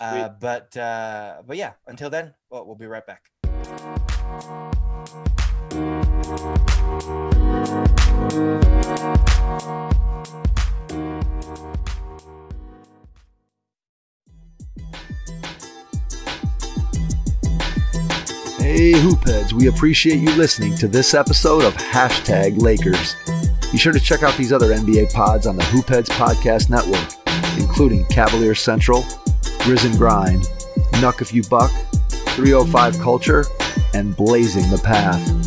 [0.00, 3.30] Uh, uh but uh but yeah until then well, we'll be right back
[18.58, 23.14] Hey, Hoopheads, we appreciate you listening to this episode of Hashtag Lakers.
[23.70, 27.12] Be sure to check out these other NBA pods on the Hoopheads Podcast Network,
[27.56, 29.04] including Cavalier Central,
[29.66, 30.42] and Grind,
[30.94, 31.70] Nuck If You Buck,
[32.36, 33.44] 305 Culture,
[33.94, 35.43] and Blazing the Path.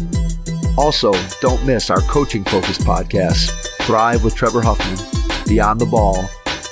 [0.77, 1.11] Also,
[1.41, 3.51] don't miss our coaching focused podcasts
[3.87, 4.97] Thrive with Trevor Huffman,
[5.47, 6.21] Beyond the Ball,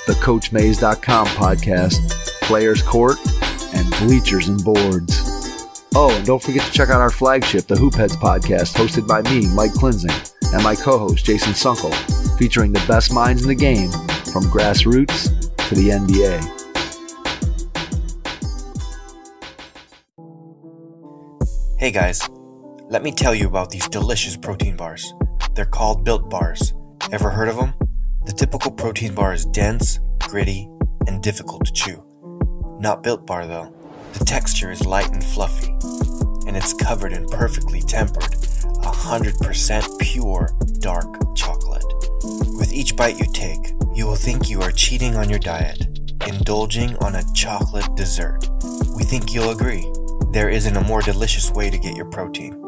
[0.06, 2.10] the CoachMaze.com podcast,
[2.42, 3.16] Players Court,
[3.74, 5.22] and Bleachers and Boards.
[5.94, 9.46] Oh, and don't forget to check out our flagship, the Hoopheads podcast, hosted by me,
[9.54, 11.94] Mike Klinzing, and my co-host, Jason Sunkel,
[12.38, 15.30] featuring the best minds in the game from grassroots
[15.68, 16.52] to the NBA.
[21.78, 22.28] Hey guys,
[22.88, 25.12] let me tell you about these delicious protein bars.
[25.54, 26.72] They're called Built Bars.
[27.10, 27.74] Ever heard of them?
[28.26, 30.68] The typical protein bar is dense, gritty,
[31.08, 32.04] and difficult to chew.
[32.78, 33.74] Not Built Bar though.
[34.12, 35.72] The texture is light and fluffy,
[36.46, 41.84] and it's covered in perfectly tempered, 100% pure dark chocolate.
[42.56, 45.86] With each bite you take, you will think you are cheating on your diet,
[46.26, 48.48] indulging on a chocolate dessert.
[48.96, 49.90] We think you'll agree.
[50.30, 52.65] There isn't a more delicious way to get your protein.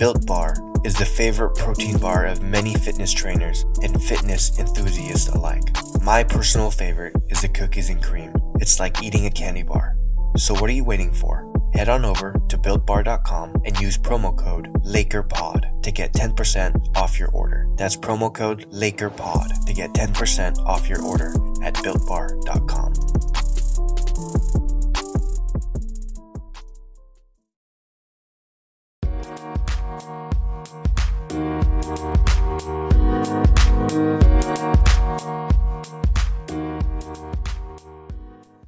[0.00, 5.76] Built Bar is the favorite protein bar of many fitness trainers and fitness enthusiasts alike.
[6.00, 8.32] My personal favorite is the cookies and cream.
[8.54, 9.98] It's like eating a candy bar.
[10.38, 11.44] So what are you waiting for?
[11.74, 17.28] Head on over to builtbar.com and use promo code LakerPod to get 10% off your
[17.32, 17.68] order.
[17.76, 22.94] That's promo code LakerPod to get 10% off your order at builtbar.com.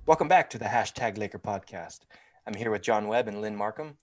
[0.04, 2.00] Welcome back to the hashtag Laker podcast.
[2.44, 3.96] I'm here with John Webb and Lynn Markham.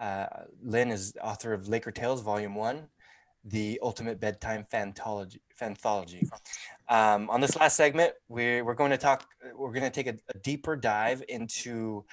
[0.00, 0.26] Uh,
[0.60, 2.88] Lynn is author of Laker Tales Volume One,
[3.44, 5.38] the ultimate bedtime fanthology.
[5.56, 6.28] fanthology.
[6.88, 9.28] Um, on this last segment, we're, we're going to talk.
[9.56, 12.04] We're going to take a, a, deeper dive into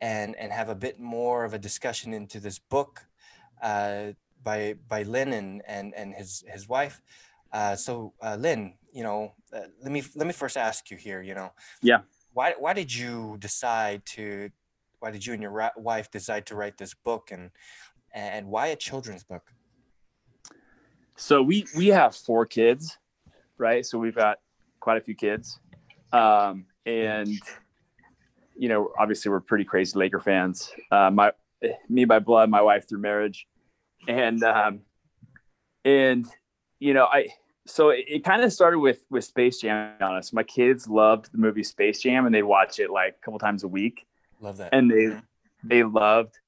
[0.00, 3.06] and and have a bit more of a discussion into this book
[3.62, 4.06] uh,
[4.42, 7.00] by by Lynn and and and his his wife.
[7.52, 11.22] Uh, so uh, Lynn, you know, uh, let me let me first ask you here.
[11.22, 12.00] You know, yeah.
[12.32, 14.50] Why why did you decide to
[15.00, 17.50] why did you and your wife decide to write this book and
[18.12, 19.52] and why a children's book?
[21.16, 22.98] So we we have four kids
[23.60, 23.86] right?
[23.86, 24.38] So we've got
[24.80, 25.60] quite a few kids.
[26.12, 27.38] Um, and
[28.56, 30.72] you know obviously we're pretty crazy laker fans.
[30.90, 31.32] Uh, my
[31.88, 33.46] me by blood my wife through marriage.
[34.08, 34.80] And um,
[35.84, 36.26] and
[36.80, 37.28] you know i
[37.66, 39.94] so it, it kind of started with with Space Jam.
[40.00, 43.38] honest, my kids loved the movie Space Jam, and they watch it like a couple
[43.38, 44.06] times a week.
[44.40, 44.70] Love that.
[44.72, 45.18] And they mm-hmm.
[45.68, 46.38] they loved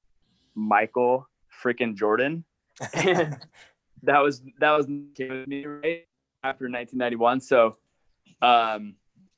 [0.55, 1.27] Michael
[1.63, 2.43] freaking Jordan,
[2.93, 3.37] and
[4.03, 6.07] that was that was me right
[6.43, 7.41] after 1991.
[7.41, 7.77] So,
[8.41, 8.95] um,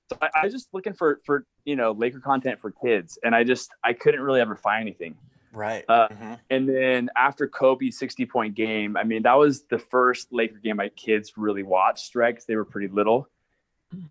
[0.09, 3.35] so I, I was just looking for for you know Laker content for kids, and
[3.35, 5.15] I just I couldn't really ever find anything.
[5.55, 5.85] Right.
[5.87, 6.33] Uh, mm-hmm.
[6.49, 10.77] And then after Kobe's 60 point game, I mean, that was the first Laker game
[10.77, 12.33] my kids really watched, right?
[12.33, 13.29] Because they were pretty little.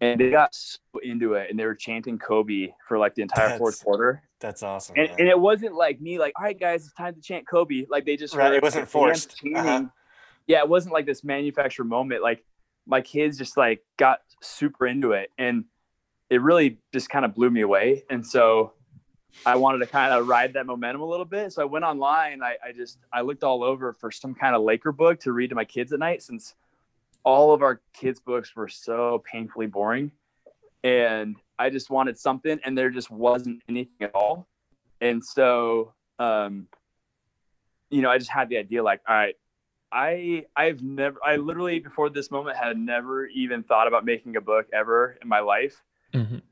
[0.01, 3.49] and they got so into it and they were chanting Kobe for like the entire
[3.49, 4.23] That's fourth quarter.
[4.41, 4.97] That's awesome.
[4.99, 7.85] And, and it wasn't like me, like, all right, guys, it's time to chant Kobe.
[7.89, 9.41] Like they just Right, were it wasn't forced.
[9.55, 9.85] Uh-huh.
[10.47, 12.23] Yeah, it wasn't like this manufactured moment.
[12.23, 12.45] Like
[12.87, 15.65] my kids just like got super into it, and
[16.31, 18.05] it really just kind of blew me away.
[18.11, 18.73] And so
[19.47, 21.53] I wanted to kind of ride that momentum a little bit.
[21.53, 22.43] So I went online.
[22.43, 25.51] I, I just I looked all over for some kind of Laker book to read
[25.51, 26.55] to my kids at night, since
[27.25, 30.11] all of our kids' books were so painfully boring.
[30.83, 34.47] And I just wanted something, and there just wasn't anything at all.
[35.01, 36.67] And so, um,
[37.91, 39.37] you know, I just had the idea like, all right,
[39.93, 44.41] I I've never I literally before this moment had never even thought about making a
[44.41, 45.83] book ever in my life.
[46.13, 46.43] Mhm.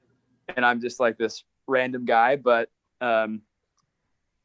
[0.57, 2.71] And I'm just like this random guy, but
[3.01, 3.43] um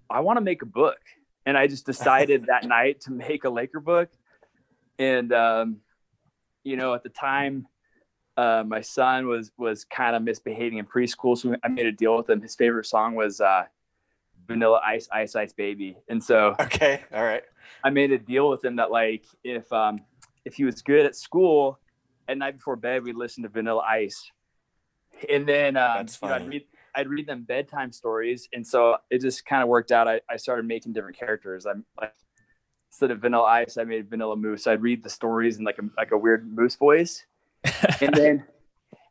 [0.10, 0.99] I want to make a book.
[1.45, 4.10] And I just decided that night to make a Laker book.
[4.99, 5.77] And um,
[6.63, 7.67] you know, at the time
[8.38, 12.15] uh, my son was was kind of misbehaving in preschool, so I made a deal
[12.15, 12.41] with him.
[12.41, 13.63] His favorite song was uh,
[14.47, 17.03] Vanilla Ice, Ice Ice Baby, and so okay.
[17.13, 17.43] All right.
[17.84, 19.99] I made a deal with him that like if um
[20.45, 21.80] if he was good at school,
[22.27, 24.32] at night before bed we'd listen to Vanilla Ice,
[25.27, 26.65] and then um, That's you know, I'd read
[26.98, 30.08] I'd read them bedtime stories, and so it just kind of worked out.
[30.08, 31.68] I, I started making different characters.
[31.68, 32.14] I'm like
[32.90, 34.66] instead of Vanilla Ice, I made Vanilla Moose.
[34.66, 37.24] I'd read the stories in like a like a weird moose voice,
[38.02, 38.44] and then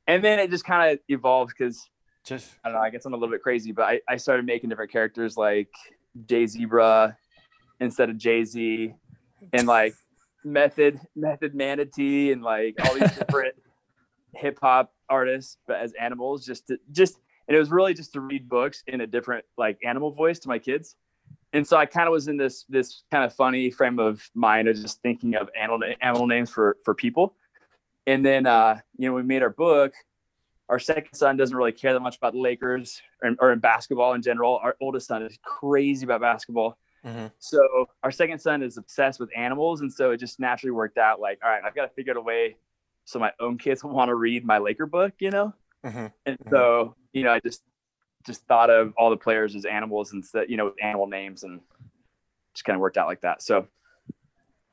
[0.09, 1.88] and then it just kind of evolved because
[2.25, 2.83] Just I don't know.
[2.83, 5.70] I guess I'm a little bit crazy, but I, I started making different characters like
[6.27, 7.16] Jay Zebra
[7.79, 8.92] instead of Jay Z,
[9.53, 9.94] and like
[10.44, 13.55] Method Method Manatee, and like all these different
[14.35, 16.44] hip hop artists, but as animals.
[16.44, 19.78] Just to, just and it was really just to read books in a different like
[19.85, 20.96] animal voice to my kids.
[21.52, 24.68] And so I kind of was in this this kind of funny frame of mind
[24.68, 27.35] of just thinking of animal animal names for for people.
[28.06, 29.92] And then uh, you know we made our book
[30.68, 34.14] our second son doesn't really care that much about the Lakers or, or in basketball
[34.14, 34.59] in general.
[34.62, 36.76] Our oldest son is crazy about basketball.
[37.04, 37.30] Mhm.
[37.38, 39.80] So our second son is obsessed with animals.
[39.80, 42.16] And so it just naturally worked out like, all right, I've got to figure out
[42.16, 42.56] a way
[43.04, 45.54] so my own kids will want to read my Laker book, you know?
[45.84, 46.12] Mhm.
[46.24, 47.62] And so, you know, I just,
[48.26, 51.44] just thought of all the players as animals and said, you know, with animal names
[51.44, 51.60] and
[52.54, 53.40] just kind of worked out like that.
[53.42, 53.68] So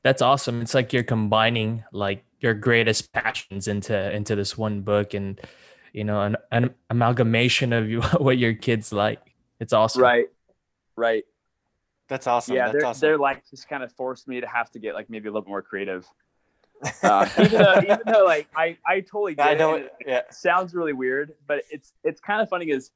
[0.04, 0.62] That's awesome.
[0.62, 5.40] It's like you're combining like your greatest passions into into this one book and
[5.94, 9.20] you know an, an amalgamation of you, what your kids like.
[9.60, 10.02] It's awesome.
[10.02, 10.26] right,
[10.98, 11.24] right.
[12.10, 12.56] that's awesome.
[12.56, 13.08] yeah, that's their, awesome.
[13.08, 15.48] their life just kind of forced me to have to get like maybe a little
[15.48, 16.06] more creative.
[17.02, 19.76] Uh, even though, even though like I, I totally get I know.
[19.76, 20.22] It, it yeah.
[20.32, 22.92] sounds really weird, but it's it's kind of funny because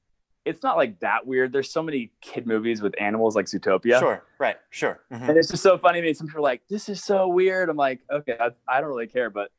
[0.45, 1.51] it's not like that weird.
[1.51, 4.23] There's so many kid movies with animals like Zootopia, Sure.
[4.39, 4.55] Right.
[4.69, 4.99] Sure.
[5.11, 5.29] Mhm.
[5.29, 6.13] and it's just so funny to me.
[6.13, 9.07] Some people are like, "This is so weird." I'm like, "Okay, I, I don't really
[9.07, 9.51] care," but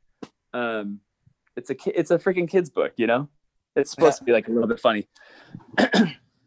[0.53, 0.99] um,
[1.55, 3.29] it's a it's a freaking kids book, you know.
[3.75, 5.07] It's supposed to be like a little bit funny.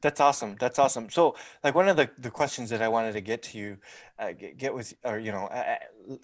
[0.02, 0.56] That's awesome.
[0.58, 1.08] That's awesome.
[1.10, 3.78] So, like one of the, the questions that I wanted to get to you,
[4.18, 5.76] uh, get, get with, or you know, uh,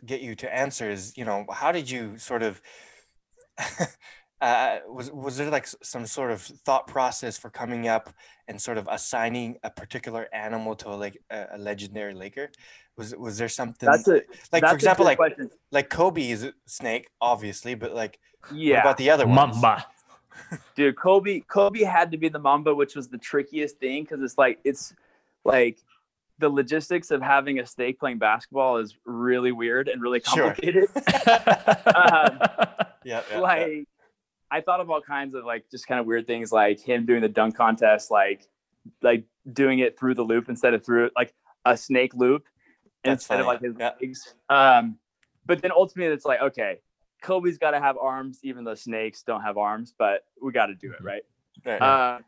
[0.05, 2.61] get you to answer is, you know, how did you sort of,
[4.41, 8.13] uh, was was there like some sort of thought process for coming up
[8.49, 12.51] and sort of assigning a particular animal to a like a, legendary Laker?
[12.97, 15.51] Was was there something That's a like that's for example, like question.
[15.71, 18.81] like Kobe is a snake, obviously, but like what yeah.
[18.81, 19.61] about the other ones?
[19.61, 19.87] Mamba.
[20.75, 24.39] Dude kobe kobe had to be the mamba which was the trickiest thing because it's
[24.39, 24.95] like it's
[25.45, 25.79] like
[26.39, 30.55] the logistics of having a snake playing basketball is really weird and really Sure.
[30.55, 30.89] complicated
[31.95, 32.39] Um,
[33.05, 33.39] Yeah, yeah, yeah.
[33.41, 33.85] like
[34.51, 37.21] i thought of all kinds of like just kind of weird things like him doing
[37.21, 38.47] the dunk contest like
[39.03, 42.45] like doing it through the loop instead of through like a snake loop
[43.05, 43.93] That's instead of like his Yeah.
[44.01, 44.99] legs um
[45.45, 46.81] but then ultimately it's like okay
[47.23, 50.75] kobe's got to have arms even though snakes don't have arms but we got to
[50.75, 51.23] do it right
[51.65, 51.81] Right.
[51.83, 52.19] uh,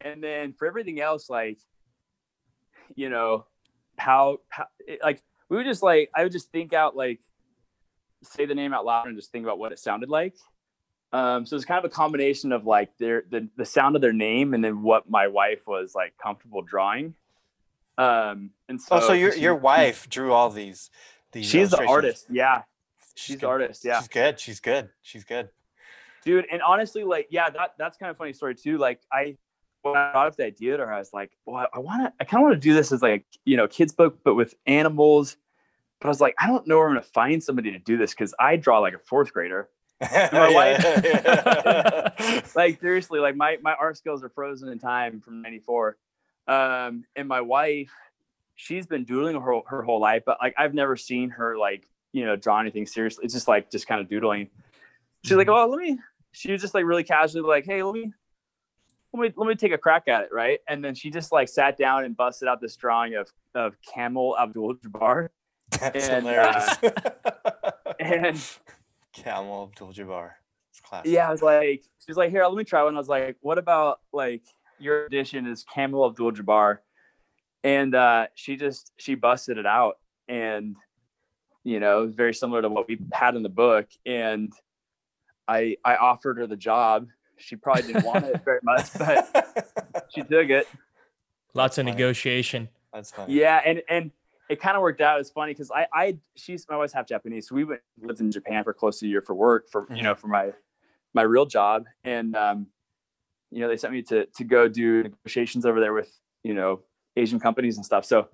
[0.00, 1.58] and then for everything else, like,
[2.94, 3.46] you know,
[3.96, 7.20] how, how it, like, we would just like, I would just think out, like,
[8.22, 10.34] say the name out loud and just think about what it sounded like.
[11.12, 14.12] Um, so it's kind of a combination of like their, the, the sound of their
[14.12, 17.14] name and then what my wife was like comfortable drawing.
[17.96, 20.90] Um, and so, oh, so your your wife drew all these.
[21.32, 22.26] these she's the artist.
[22.30, 22.62] Yeah.
[23.18, 23.46] She's good.
[23.46, 23.84] artist.
[23.84, 23.98] Yeah.
[24.00, 24.40] She's good.
[24.40, 24.88] She's good.
[25.02, 25.48] She's good.
[26.24, 29.36] dude and honestly like yeah that that's kind of a funny story too like i
[29.82, 32.12] when i thought of the idea to her i was like well i want to
[32.20, 34.54] i kind of want to do this as like you know kids book but with
[34.66, 35.36] animals
[36.00, 37.96] but i was like i don't know where i'm going to find somebody to do
[37.96, 39.68] this because i draw like a fourth grader
[40.32, 40.84] my wife-
[42.56, 45.96] like seriously like my my art skills are frozen in time from 94
[46.48, 47.92] um and my wife
[48.56, 52.24] she's been doodling her, her whole life but like i've never seen her like you
[52.24, 54.48] know draw anything seriously it's just like just kind of doodling
[55.24, 55.98] she's like oh let me
[56.32, 58.12] she was just like really casually like, "Hey, let me
[59.12, 61.48] let me let me take a crack at it, right?" And then she just like
[61.48, 65.28] sat down and busted out this drawing of of Camel Abdul Jabbar.
[65.80, 66.76] That's And, hilarious.
[68.00, 68.40] And
[69.12, 70.30] Camel Abdul Jabbar.
[70.70, 71.10] It's classic.
[71.10, 73.36] yeah, I was like, she was like, "Here, let me try one." I was like,
[73.40, 74.42] "What about like
[74.78, 76.78] your edition is Camel Abdul Jabbar?"
[77.64, 79.98] And uh, she just she busted it out,
[80.28, 80.76] and
[81.68, 83.88] you know, very similar to what we had in the book.
[84.06, 84.50] And
[85.46, 87.08] I I offered her the job.
[87.36, 90.66] She probably didn't want it very much, but she took it.
[91.52, 91.92] Lots of funny.
[91.92, 92.70] negotiation.
[92.92, 93.34] That's funny.
[93.34, 94.10] Yeah, and and
[94.48, 95.20] it kind of worked out.
[95.20, 98.32] It's funny because I I she's my wife's half Japanese, so we went lived in
[98.32, 100.52] Japan for close to a year for work for you know for my
[101.12, 102.66] my real job, and um,
[103.50, 106.10] you know they sent me to to go do negotiations over there with
[106.42, 106.80] you know
[107.14, 108.06] Asian companies and stuff.
[108.06, 108.28] So,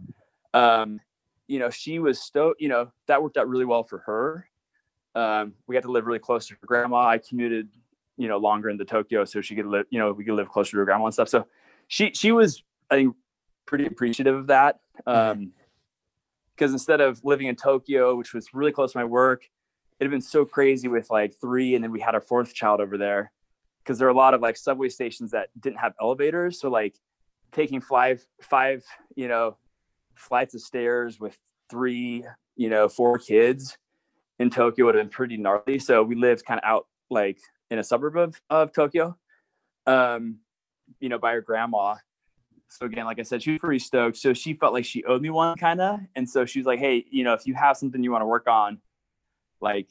[0.52, 1.00] um,
[1.46, 2.60] you know she was stoked.
[2.60, 4.48] You know that worked out really well for her.
[5.14, 7.06] Um, we got to live really close to her grandma.
[7.06, 7.68] I commuted
[8.16, 10.72] you know longer into Tokyo so she could live you know we could live closer
[10.72, 11.28] to her grandma and stuff.
[11.28, 11.46] So
[11.88, 13.16] she she was I think
[13.66, 14.80] pretty appreciative of that.
[15.06, 15.52] Um,
[16.54, 19.44] because instead of living in Tokyo, which was really close to my work,
[19.98, 22.80] it had been so crazy with like three, and then we had our fourth child
[22.80, 23.32] over there.
[23.82, 26.94] Because there are a lot of like subway stations that didn't have elevators, so like
[27.52, 28.84] taking five five
[29.14, 29.56] you know
[30.16, 31.36] flights of stairs with
[31.70, 32.24] three
[32.56, 33.76] you know four kids
[34.38, 35.78] in Tokyo would have been pretty gnarly.
[35.78, 37.38] So we lived kind of out like
[37.70, 39.16] in a suburb of of Tokyo,
[39.86, 40.38] um,
[41.00, 41.96] you know, by her grandma
[42.74, 44.16] so again, like I said, she was pretty stoked.
[44.16, 46.00] So she felt like she owed me one kind of.
[46.16, 48.26] And so she was like, Hey, you know, if you have something you want to
[48.26, 48.78] work on,
[49.60, 49.88] like,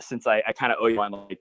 [0.00, 1.38] since I, I kind of owe you one, like,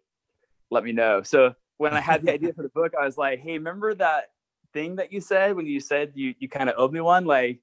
[0.69, 1.23] let me know.
[1.23, 4.25] So when I had the idea for the book, I was like, Hey, remember that
[4.71, 7.25] thing that you said when you said you, you kind of owed me one?
[7.25, 7.59] Like,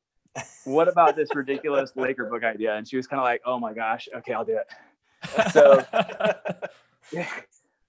[0.64, 2.76] what about this ridiculous Laker book idea?
[2.76, 5.50] And she was kind of like, Oh my gosh, okay, I'll do it.
[5.52, 5.84] So
[7.12, 7.28] yeah,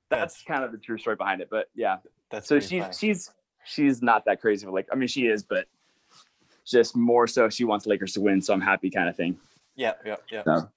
[0.09, 1.49] that's kind of the true story behind it.
[1.49, 1.97] But yeah,
[2.29, 2.93] That's so she's funny.
[2.97, 3.29] she's
[3.63, 5.67] she's not that crazy of like I mean she is, but
[6.65, 9.37] just more so she wants Lakers to win, so I'm happy kind of thing.
[9.75, 10.43] yeah, yeah, yeah.
[10.43, 10.69] So-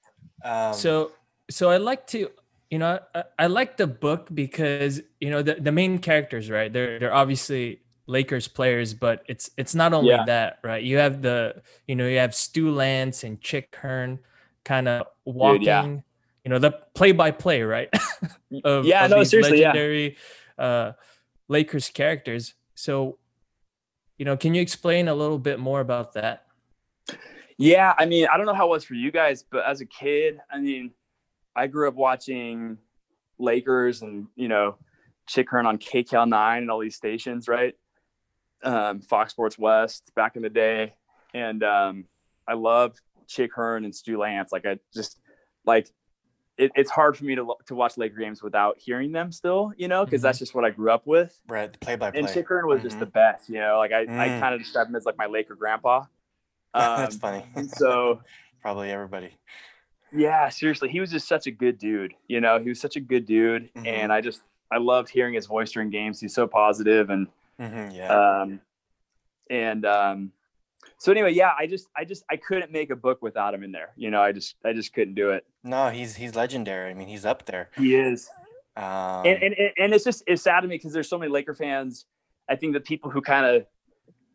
[0.45, 1.13] Um, so
[1.51, 2.31] so i like to
[2.71, 6.71] you know I, I like the book because you know the, the main characters right
[6.73, 10.25] they're they're obviously lakers players but it's it's not only Yeah.
[10.27, 14.19] that right you have the you know you have stu lantz and chick hearn
[14.65, 15.85] kind of walking yeah.
[16.45, 17.89] you know the play by play right
[18.65, 20.11] of, Yeah, of no, seriously, yeah.
[20.63, 20.93] uh
[21.49, 23.19] lakers characters so
[24.19, 26.47] you know can you explain a little bit more about that
[27.57, 29.87] Yeah, I mean, I don't know how it was for you guys, but as a
[29.87, 30.91] kid, I mean,
[31.55, 32.79] I grew up watching
[33.39, 34.77] Lakers and you know,
[35.29, 37.75] Chick Hearn on KCAL nine and all these stations, right?
[38.65, 40.95] Um, Fox Sports West back in the day,
[41.35, 42.05] and um,
[42.49, 42.97] I love
[43.29, 44.53] Chick Hearn and Stu Lantz.
[44.53, 45.21] Like I just
[45.67, 45.89] like
[46.57, 49.89] it, it's hard for me to to watch Laker games without hearing them still, you
[49.89, 50.25] know, because Mhm.
[50.25, 51.39] that's just what I grew up with.
[51.49, 52.21] right, the play by play.
[52.21, 53.01] And Chick Hearn was just Mhm.
[53.01, 53.77] the best, you know.
[53.79, 54.41] Like I, I Mm.
[54.41, 56.05] kind of describe him as like my Laker grandpa.
[56.75, 57.45] Um, That's funny.
[57.55, 58.21] and so
[58.63, 59.37] Probably everybody.
[60.13, 62.15] yeah, seriously, he was just such a good dude.
[62.29, 63.87] You know, he was such a good dude, Mhm.
[63.87, 66.21] and I just I loved hearing his voice during games.
[66.21, 67.29] He's so positive, and
[67.59, 68.41] hmm yeah.
[68.43, 68.61] um,
[69.51, 70.33] and um,
[70.99, 73.73] so anyway, yeah, I just I just I couldn't make a book without him in
[73.73, 73.93] there.
[73.97, 75.45] You know, I just I just couldn't do it.
[75.63, 76.91] no, he's he's legendary.
[76.91, 77.71] I mean, he's up there.
[77.77, 78.29] He is,
[78.77, 81.55] Um, and and and it's just it's sad to me because there's so many Laker
[81.55, 82.07] fans.
[82.49, 83.67] I think the people who kind of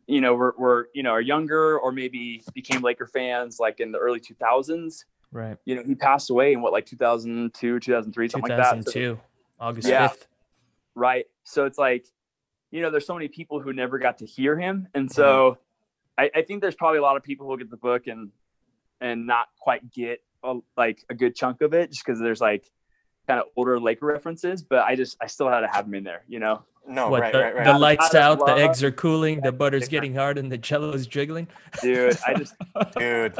[0.06, 3.92] you know were, were you know are younger or maybe became Laker fans like in
[3.92, 5.04] the early 2000s.
[5.32, 8.70] right You know, he passed away in what like 2002, 2003, something like that.
[8.84, 9.20] So- 2002
[9.60, 10.08] august Yeah.
[10.08, 10.26] 5th
[10.96, 12.06] right so it's like
[12.70, 14.88] you know there's so many people who never got to hear him.
[14.94, 15.14] And mm-hmm.
[15.14, 15.58] so
[16.16, 18.30] I, I think there's probably a lot of people who get the book and
[19.00, 22.70] and not quite get a, like a good chunk of it just because there's like
[23.26, 26.04] kind of older Laker references but I just I still had to have him in
[26.04, 26.64] there you know?
[26.88, 27.64] No, what right, the, right, right.
[27.64, 30.92] the lights out of the eggs are cooling, the butter's getting hard, and the jello
[30.92, 31.46] is jiggling.
[31.82, 32.54] dude I just
[32.96, 33.36] Dude,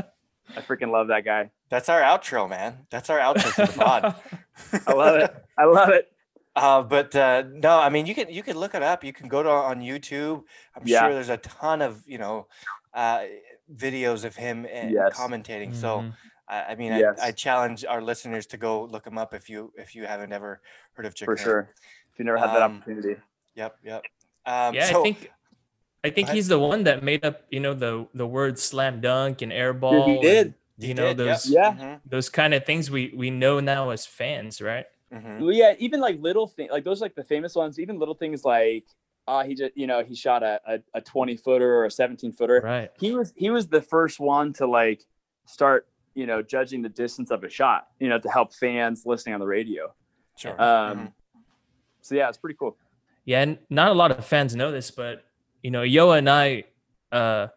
[0.56, 1.50] I freaking love that guy.
[1.70, 2.76] That's our outro, man.
[2.90, 4.14] That's our outro to the pod.
[4.86, 5.34] I love it.
[5.58, 6.12] I love it
[6.56, 9.04] Uh, but uh, no, I mean, you can you can look it up.
[9.04, 10.42] You can go to on YouTube.
[10.74, 11.00] I'm Yeah.
[11.02, 12.48] sure there's a ton of you know
[12.92, 13.22] uh,
[13.72, 15.16] videos of him and Yes.
[15.16, 15.74] commentating.
[15.74, 16.12] So Mhm.
[16.48, 17.20] I, I mean, Yes.
[17.20, 20.32] I, I challenge our listeners to go look him up if you if you haven't
[20.32, 20.60] ever
[20.94, 21.70] heard of Chick for sure
[22.12, 23.16] if you never had that Um, opportunity
[23.54, 24.02] Yep, yep.
[24.46, 25.30] Um, yeah, so, I think
[26.02, 29.42] I think he's the one that made up, you know, the the word slam dunk
[29.42, 30.20] and air ball.
[30.22, 30.46] did.
[30.48, 31.98] and, he you know did, those Yeah.
[32.06, 34.86] those kind of things we we know now as fans, right?
[35.12, 35.40] Mhm, mhm.
[35.40, 37.78] Well, yeah, even like little things, like those, like the famous ones.
[37.78, 38.86] Even little things like,
[39.26, 42.32] uh, he just, you know, he shot a, a, a twenty footer or a seventeen
[42.32, 42.60] footer.
[42.62, 42.90] Right.
[42.98, 45.04] He was he was the first one to like
[45.46, 49.34] start, you know, judging the distance of a shot, you know, to help fans listening
[49.34, 49.92] on the radio.
[50.36, 50.60] Sure.
[50.60, 51.12] Um, Mhm.
[52.00, 52.76] so yeah, it's pretty cool.
[53.24, 55.24] Yeah, and not a lot of fans know this, but
[55.62, 56.64] you know, Yo and I,
[57.12, 57.48] uh,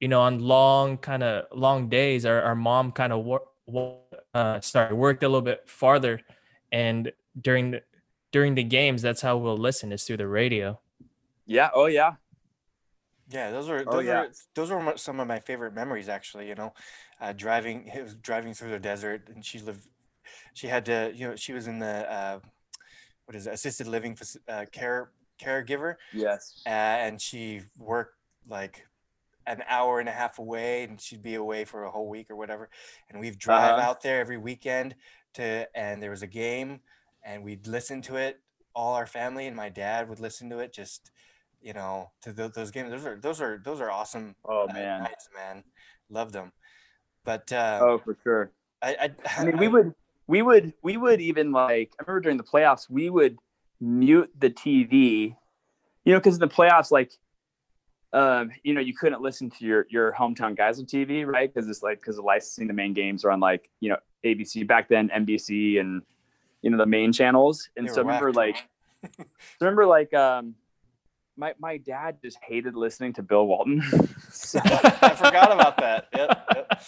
[0.00, 3.44] you know, on long kind of long days, our, our mom kind of work,
[4.34, 6.20] uh, sorry, worked a little bit farther,
[6.72, 7.82] and during the
[8.32, 10.80] during the games, that's how we'll listen is through the radio.
[11.46, 11.70] Yeah.
[11.74, 12.14] Oh yeah.
[13.30, 14.20] Yeah, those were Oh, those yeah.
[14.20, 16.48] are those were some of my favorite memories actually.
[16.48, 16.72] You know,
[17.20, 19.86] uh, driving it was driving through the desert, and she lived.
[20.54, 22.40] She had to, you know, she was in the uh,
[23.26, 25.12] what is it, assisted living faci- uh, care
[25.42, 26.62] caregiver, Yes.
[26.66, 28.16] uh, and she worked
[28.48, 28.87] like
[29.48, 32.36] an hour and a half away, and she'd be away for a whole week or
[32.36, 32.68] whatever.
[33.08, 33.88] And we'd drive Uh-huh.
[33.90, 34.94] out there every weekend
[35.34, 36.80] to, and there was a game,
[37.24, 38.40] and we'd listen to it.
[38.74, 40.72] All our family and my dad would listen to it.
[40.72, 41.10] Just
[41.60, 42.90] you know, to tho- those games.
[42.90, 44.36] Those are those are those are awesome.
[44.44, 45.02] Oh man.
[45.02, 45.64] nights, man,
[46.08, 46.52] love them.
[47.24, 48.52] But uh, Oh, for sure.
[48.80, 49.92] I, I, I mean, we would,
[50.28, 51.90] we would, we would even like.
[51.98, 53.38] I remember during the playoffs, we would
[53.80, 55.34] mute the TV,
[56.04, 57.10] you know, because in the playoffs, like,
[58.12, 61.52] um, you know, you couldn't listen to your your hometown guys on TV, right?
[61.52, 64.66] Because it's like because of licensing, the main games are on like you know ABC
[64.66, 66.02] back then, NBC, and
[66.62, 67.68] you know the main channels.
[67.76, 68.64] And so I remember whacked.
[69.16, 69.28] like,
[69.60, 70.54] remember like um.
[71.40, 73.80] My, my dad just hated listening to Bill Walton.
[74.32, 76.08] So- I forgot about that.
[76.12, 76.82] Yep, yep.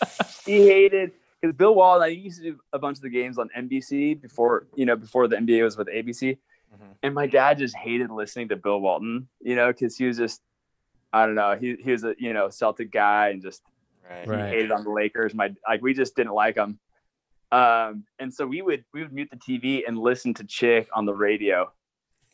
[0.45, 2.03] he hated because Bill Walton.
[2.03, 5.29] I used to do a bunch of the games on NBC before you know before
[5.29, 6.37] the NBA was with ABC,
[6.75, 6.95] Mhm.
[7.05, 9.29] and my dad just hated listening to Bill Walton.
[9.41, 10.43] You know, because he was just
[11.13, 11.57] I don't know.
[11.57, 13.63] He he was a you know Celtic guy and just
[14.09, 14.25] Right.
[14.25, 14.49] he Right.
[14.51, 15.35] hated on the Lakers.
[15.35, 16.79] My like we just didn't like him.
[17.53, 21.05] Um, and so we would we would mute the TV and listen to Chick on
[21.07, 21.73] the radio.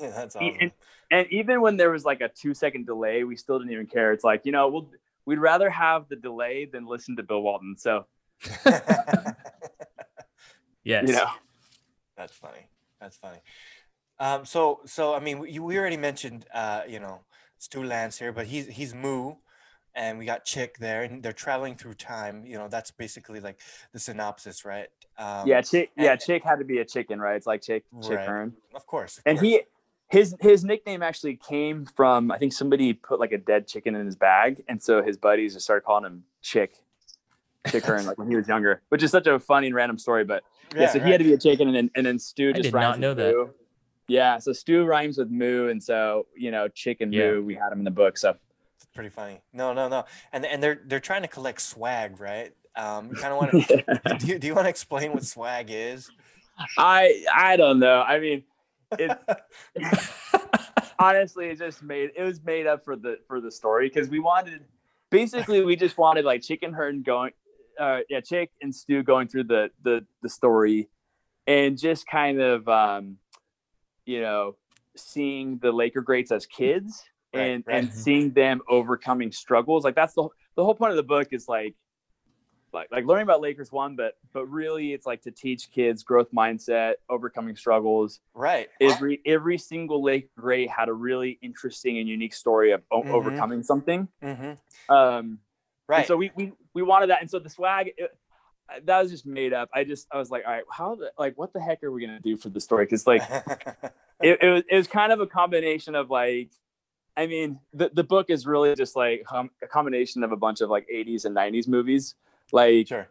[0.01, 0.59] Yeah, that's He- awesome.
[0.61, 0.72] and,
[1.11, 4.12] and even when there was like a two second delay, we still didn't even care.
[4.12, 4.91] It's like you know we'll
[5.24, 7.77] we'd rather have the delay than listen to Bill Walton.
[7.79, 8.05] So
[10.85, 11.09] Yes.
[11.09, 11.27] you know.
[12.16, 12.68] That's funny.
[13.01, 13.39] That's funny.
[14.18, 17.20] Um, so, so I mean, we, we already mentioned, uh, you know,
[17.59, 19.34] Stu Lantz here, but he's he's Moo,
[19.94, 22.44] and we got Chick there, and they're traveling through time.
[22.46, 23.61] You know, that's basically like
[23.92, 24.88] the synopsis, right?
[25.18, 25.90] Um, yeah, chick.
[25.96, 27.36] Yeah, chick had to be a chicken, right?
[27.36, 28.26] It's like chick, chick Right.
[28.26, 28.52] Hearn.
[28.74, 29.18] Of course.
[29.18, 29.48] of And course.
[29.48, 29.61] he,
[30.09, 34.04] his his nickname actually came from I think somebody put like a dead chicken in
[34.07, 36.76] his bag, and so his buddies just started calling him Chick,
[37.68, 40.24] Chick Hearn, like when he was younger, which is such a funny and random story.
[40.24, 40.44] But
[40.76, 42.62] yeah, so he had to be a chicken, and then and then Stu I just
[42.64, 43.50] did rhymes not with know that.
[44.09, 44.14] Moo.
[44.14, 47.32] Yeah, so Stu rhymes with Moo, and so you know, Chick and Yeah.
[47.32, 48.18] Moo, we had them in the book.
[48.18, 48.36] So
[48.76, 49.40] It's pretty funny.
[49.52, 50.04] No, no, no.
[50.32, 52.52] And and they're they're trying to collect swag, right?
[52.76, 54.16] Um, kind of want to.
[54.18, 56.11] do you, do you want to explain what swag is?
[56.78, 58.02] I I don't know.
[58.02, 58.44] I mean,
[58.98, 59.18] it
[60.98, 64.18] honestly it just made it was made up for the for the story because we
[64.18, 64.62] wanted
[65.11, 67.32] basically we just wanted like chick hearn going
[67.78, 70.88] uh yeah chick and stu going through the the the story
[71.46, 73.16] and just kind of um
[74.07, 74.57] you know
[74.96, 77.04] seeing the laker greats as kids
[77.34, 77.76] and right.
[77.76, 81.46] and seeing them overcoming struggles like that's the the whole point of the book is
[81.48, 81.74] like
[82.72, 86.30] like like learning about Lakers one, but but really it's like to teach kids growth
[86.32, 88.20] mindset, overcoming struggles.
[88.34, 88.68] Right.
[88.80, 93.11] Every every single Laker great had a really interesting and unique story of Mhm.
[93.11, 94.09] overcoming something.
[94.22, 94.94] Mm-hmm.
[94.94, 95.40] Um,
[95.88, 96.07] Right.
[96.07, 98.11] so we, we we wanted that, and so the swag it,
[98.85, 99.69] that was just made up.
[99.75, 102.05] I just I was like, all right, how the, like what the heck are we
[102.05, 102.85] gonna do for the story?
[102.85, 103.23] Because like
[104.21, 106.51] it, it was it was kind of a combination of like
[107.17, 110.61] I mean the, the book is really just like um, a combination of a bunch
[110.61, 112.14] of like 80s and 90s movies
[112.53, 113.09] like sure.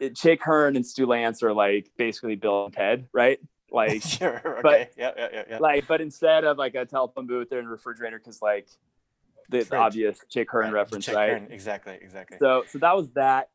[0.00, 3.38] it- Chick Hearn and Stu Lantz are like basically Bill and Ted right
[3.70, 4.40] like sure.
[4.44, 4.60] Okay.
[4.62, 5.58] but- yeah, yeah, yeah, yeah.
[5.58, 8.66] like but instead of like a telephone booth they're in a refrigerator because like
[9.48, 11.98] the, the obvious Chick Hearn Right, reference Chick right Hearn, Exactly.
[12.00, 12.38] Exactly.
[12.38, 13.50] so so that was that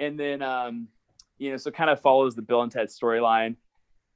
[0.00, 0.88] and then um
[1.38, 3.56] you know so kind of follows the Bill and Ted storyline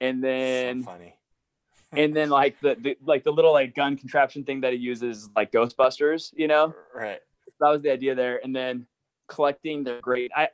[0.00, 1.14] and then so funny.
[1.92, 5.28] and then like the, the like the little like gun contraption thing that he uses
[5.34, 7.20] like ghostbusters you know Right.
[7.60, 8.86] that was the idea there and then
[9.26, 10.48] collecting their great i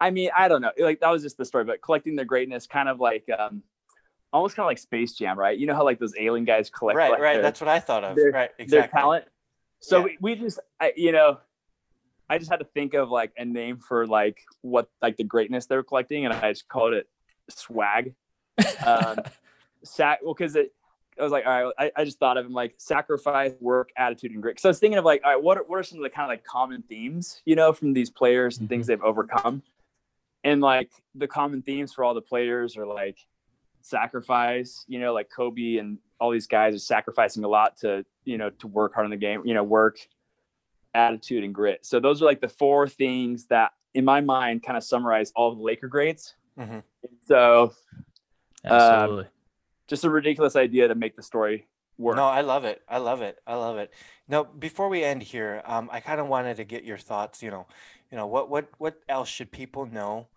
[0.00, 2.66] i mean i don't know like that was just the story but collecting their greatness
[2.66, 3.62] kind of like um
[4.32, 6.96] almost kind of like space jam right you know how like those alien guys collect
[6.96, 7.10] Right.
[7.10, 7.34] like, Right.
[7.34, 8.16] their, That's what I thought of.
[8.16, 8.50] their- right.
[8.56, 9.00] their Exactly.
[9.00, 9.24] talent
[9.80, 10.04] so Yeah.
[10.04, 11.38] we, we just I, you know
[12.30, 15.66] i just had to think of like a name for like what like the greatness
[15.66, 17.08] they were collecting and i just called it
[17.48, 18.14] swag
[18.86, 19.18] um
[19.82, 20.72] sac well because it
[21.18, 24.32] I was like, all right, I, I just thought of him like sacrifice, work, attitude,
[24.32, 24.58] and grit.
[24.58, 26.10] So I was thinking of like, all right, what are, what are some of the
[26.10, 29.62] kind of like common themes, you know, from these players and things they've overcome?
[30.44, 33.18] And like the common themes for all the players are like
[33.82, 38.38] sacrifice, you know, like Kobe and all these guys are sacrificing a lot to, you
[38.38, 39.98] know, to work hard in the game, you know, work,
[40.94, 41.84] attitude, and grit.
[41.86, 45.54] So those are like the four things that in my mind kind of summarize all
[45.54, 46.34] the Laker greats.
[46.58, 46.82] Mhm.
[47.26, 47.72] So
[48.64, 49.26] Absolutely.
[49.88, 51.66] just a ridiculous idea to make the story
[51.98, 52.16] work.
[52.16, 52.82] No, I love it.
[52.88, 53.38] I love it.
[53.46, 53.92] I love it.
[54.28, 57.42] Now, before we end here, um, I kind of wanted to get your thoughts.
[57.42, 57.66] You know,
[58.10, 60.28] you know what what what else should people know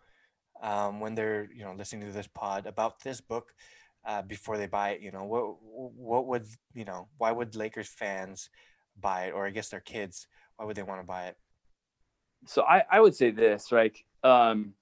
[0.62, 3.54] um, when they're you know listening to this pod about this book
[4.06, 5.02] uh, before they buy it?
[5.02, 7.08] You know, what what would you know?
[7.18, 8.50] Why would Lakers fans
[9.00, 10.28] buy it, or I guess their kids?
[10.58, 11.38] Why would they want to buy it?
[12.46, 13.96] So I I would say this, right?
[14.24, 14.74] Um,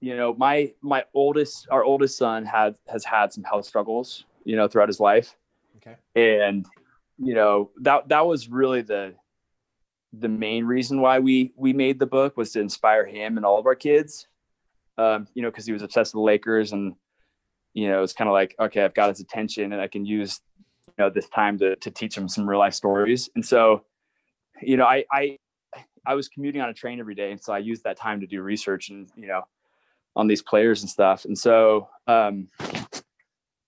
[0.00, 4.56] you know, my my oldest, our oldest son had has had some health struggles, you
[4.56, 5.36] know, throughout his life.
[5.76, 5.96] Okay.
[6.14, 6.66] And
[7.18, 9.14] you know that that was really the
[10.12, 13.58] the main reason why we we made the book was to inspire him and all
[13.58, 14.26] of our kids.
[14.96, 16.94] Um, you know, because he was obsessed with the Lakers, and
[17.72, 20.40] you know, it's kind of like, okay, I've got his attention, and I can use
[20.86, 23.28] you know this time to to teach him some real life stories.
[23.34, 23.84] And so,
[24.62, 25.38] you know, I I
[26.06, 28.26] I was commuting on a train every day, and so I used that time to
[28.26, 29.42] do research and you know
[30.16, 31.24] on these players and stuff.
[31.24, 32.48] And so, um,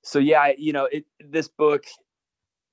[0.03, 1.85] so yeah, I, you know, it, this book,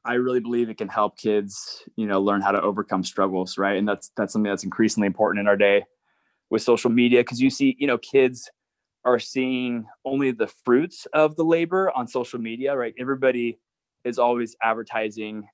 [0.04, 3.78] I really believe it can help kids, you know, learn how to overcome struggles, right?
[3.78, 5.84] And that's that's something that's increasingly important in our day
[6.50, 8.50] with social media because you see, you know, kids
[9.06, 12.94] are seeing only the fruits of the labor on social media, right?
[13.00, 13.60] Everybody
[14.04, 15.48] is always advertising,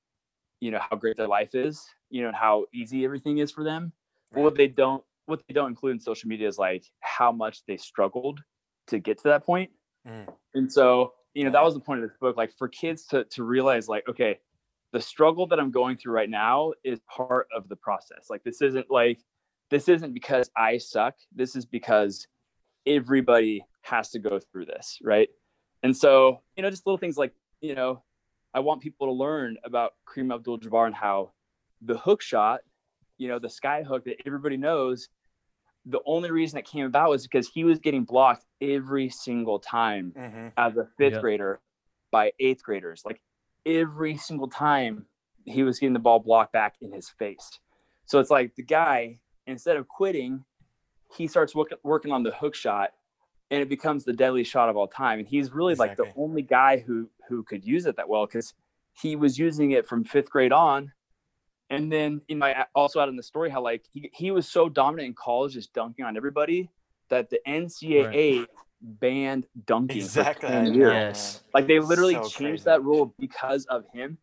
[0.59, 1.83] you know, how great their life is,
[2.13, 3.91] you know, how easy everything is for them.
[4.31, 7.65] But what they don't what they don't include in social media is like how much
[7.65, 8.39] they struggled
[8.87, 9.71] to get to that point.
[10.07, 10.27] Mm.
[10.53, 13.23] And so, you know, that was the point of this book, like for kids to
[13.31, 14.39] to realize like, okay,
[14.91, 18.27] the struggle that I'm going through right now is part of the process.
[18.29, 19.19] Like this isn't like
[19.71, 21.15] this isn't because I suck.
[21.35, 22.27] This is because
[22.85, 25.29] everybody has to go through this, right?
[25.81, 28.03] And so, you know, just little things like, you know,
[28.53, 31.31] I want people to learn about Kareem Abdul-Jabbar and how
[31.85, 32.61] the hook shot
[33.19, 35.07] you know, the sky hook that everybody knows,
[35.85, 40.13] the only reason it came about was because he was getting blocked every single time
[40.17, 40.47] Mm-hmm.
[40.57, 41.21] as a fifth Yep.
[41.21, 41.61] grader
[42.11, 43.03] by eighth graders.
[43.05, 43.21] Like
[43.67, 45.05] every single time
[45.45, 47.59] he was getting the ball blocked back in his face.
[48.07, 50.43] So it's like the guy, instead of quitting,
[51.15, 52.91] he starts work, working on the hook shot
[53.51, 55.19] and it becomes the deadliest shot of all time.
[55.19, 58.53] And he's really like the only guy who who could use it that well because
[58.99, 60.93] he was using it from fifth grade on.
[61.73, 64.69] And then in my also out in the story how like he, he was so
[64.69, 66.69] dominant in college, just dunking on everybody,
[67.09, 68.45] that the NCAA
[68.81, 70.47] banned dunking Exactly.
[70.49, 70.91] for 10 years.
[70.93, 71.43] Yes.
[71.53, 72.63] Like they literally So changed crazy.
[72.65, 74.17] that rule because of him.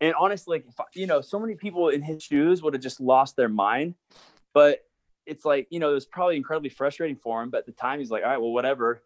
[0.00, 3.36] And honestly, like you know, so many people in his shoes would have just lost
[3.36, 3.94] their mind.
[4.54, 4.80] But
[5.26, 7.50] it's like you know, it was probably incredibly frustrating for him.
[7.50, 9.02] But at the time, he's like, all right, well, whatever.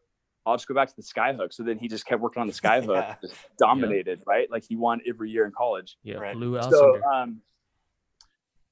[0.46, 1.54] I'll just go back to the skyhook.
[1.54, 3.14] So then he just kept working on the skyhook, Yeah.
[3.22, 4.48] just dominated, right?
[4.50, 5.96] Like he won every year in college.
[6.04, 6.36] Yeah, Right.
[6.36, 7.40] Lou So, um,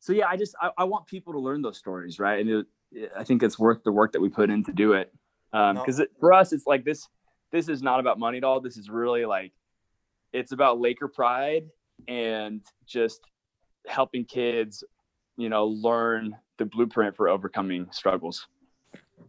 [0.03, 2.41] so yeah, I just I, I want people to learn those stories, right?
[2.41, 5.15] And it, I think it's worth the work that we put in to do it.
[5.53, 5.85] Um, No.
[5.85, 7.09] because for us, it's like this.
[7.53, 8.61] This is not about money at all.
[8.61, 9.53] This is really like,
[10.33, 11.69] it's about Laker pride
[12.09, 13.21] and just
[13.87, 14.83] helping kids,
[15.37, 18.49] you know, learn the blueprint for overcoming struggles.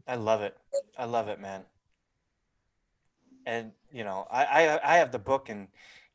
[0.07, 0.57] I love it.
[0.97, 1.61] I love it, man.
[3.45, 5.67] And you know, I I, I have the book, and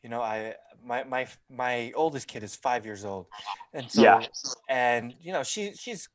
[0.02, 0.54] you know, I
[0.84, 3.26] my my my oldest kid is five years old,
[3.72, 4.26] and so Yeah.
[4.68, 6.08] and you know, she she's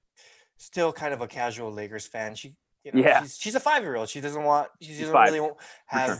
[0.57, 2.35] still kind of a casual Lakers fan.
[2.35, 3.21] She you know, Yeah.
[3.21, 4.09] she's she's a five year old.
[4.09, 5.67] She doesn't want she doesn't five, really won't sure.
[5.85, 6.19] have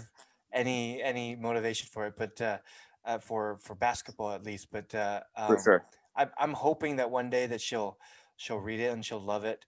[0.52, 2.58] any any motivation for it, but uh,
[3.06, 4.68] uh, for for basketball at least.
[4.72, 5.86] But uh, For um, sure.
[6.16, 7.98] I'm I'm hoping that one day that she'll
[8.38, 9.66] she'll read it and she'll love it.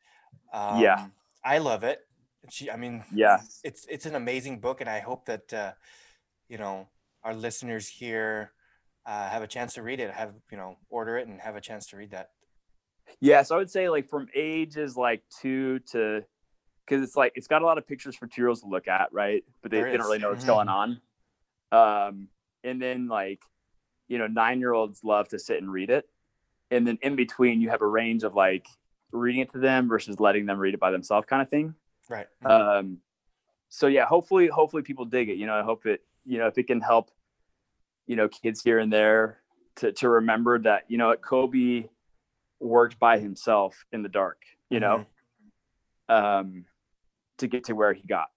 [0.54, 1.08] Um, Yeah.
[1.44, 2.00] I love it.
[2.50, 3.40] She, I mean, Yeah.
[3.64, 5.74] it's it's an amazing book, and I hope that uh,
[6.48, 6.88] you know
[7.24, 8.52] our listeners here
[9.06, 10.12] uh, have a chance to read it.
[10.12, 12.30] Have you know order it and have a chance to read that.
[13.20, 16.24] Yeah, so I would say like from ages like two to,
[16.86, 18.88] because it's like it's got a lot of pictures for two year olds to look
[18.88, 19.44] at, right?
[19.62, 20.48] But they, they don't really know what's Mhm.
[20.48, 21.02] going on.
[21.72, 22.30] Um,
[22.64, 23.42] and then like,
[24.08, 26.10] you know, nine year olds love to sit and read it,
[26.72, 28.68] and then in between you have a range of like
[29.12, 31.76] reading it to them versus letting them read it by themselves, kind of thing.
[32.10, 32.28] Right.
[32.44, 32.98] Um,
[33.70, 35.38] so yeah, hopefully, hopefully people dig it.
[35.38, 37.12] You know, I hope it, you know, if it can help,
[38.08, 39.42] you know, kids here and there
[39.78, 41.86] to to remember that, you know, Kobe
[42.60, 45.06] worked by himself in the dark, you know,
[46.10, 46.66] um,
[47.38, 48.28] to get to where he got.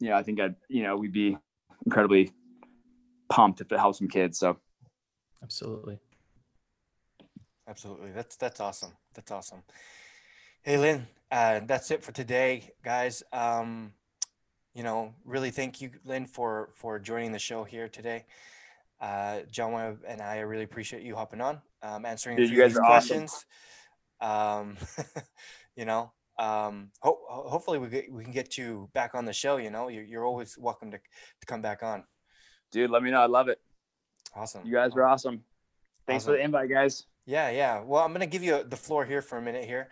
[0.00, 1.36] You know, I think I'd, you know, we'd be
[1.84, 2.30] incredibly
[3.28, 4.38] pumped if it helps some kids.
[4.38, 4.58] So
[5.42, 5.98] Absolutely.
[7.68, 8.12] Absolutely.
[8.12, 8.92] That's that's awesome.
[9.14, 9.62] That's awesome.
[10.62, 13.22] Hey Lynn, uh, that's it for today, guys.
[13.32, 13.92] Um,
[14.76, 18.26] you know, really thank you, Lynn, for for joining the show here today.
[19.00, 22.84] Uh, John and I really appreciate you hopping on, um, answering Dude, you guys are
[22.84, 23.18] awesome.
[23.18, 23.46] questions.
[24.20, 24.76] Um,
[25.76, 29.56] you know, um, ho- hopefully we get, we can get you back on the show.
[29.56, 32.04] You know, you're, you're always welcome to, to come back on.
[32.70, 33.20] Dude, let me know.
[33.20, 33.58] I love it.
[34.34, 34.66] Awesome.
[34.66, 35.42] You guys are awesome.
[36.06, 36.34] Thanks Awesome.
[36.34, 37.04] for the invite, guys.
[37.26, 37.82] Yeah, yeah.
[37.82, 39.88] Well, I'm gonna give you the floor here for a minute here.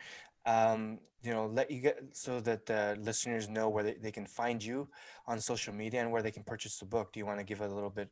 [0.47, 4.26] Um, you know, let you get so that the listeners know where they, they can
[4.26, 4.88] find you
[5.26, 7.12] on social media and where they can purchase the book.
[7.12, 8.11] Do you want to give a little bit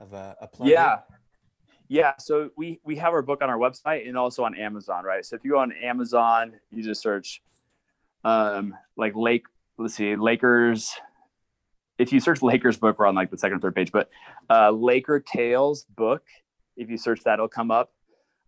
[0.00, 0.70] of a, a plug?
[0.70, 1.00] Yeah.
[1.88, 2.14] Yeah.
[2.18, 5.24] So we we have our book on our website and also on Amazon, right?
[5.24, 7.42] So if you go on Amazon, you just search
[8.24, 9.44] um like Lake,
[9.76, 10.94] let's see, Lakers.
[11.98, 14.08] If you search Lakers book, we're on like the second or third page, but
[14.48, 16.22] uh Laker Tails book,
[16.76, 17.92] if you search that, it'll come up.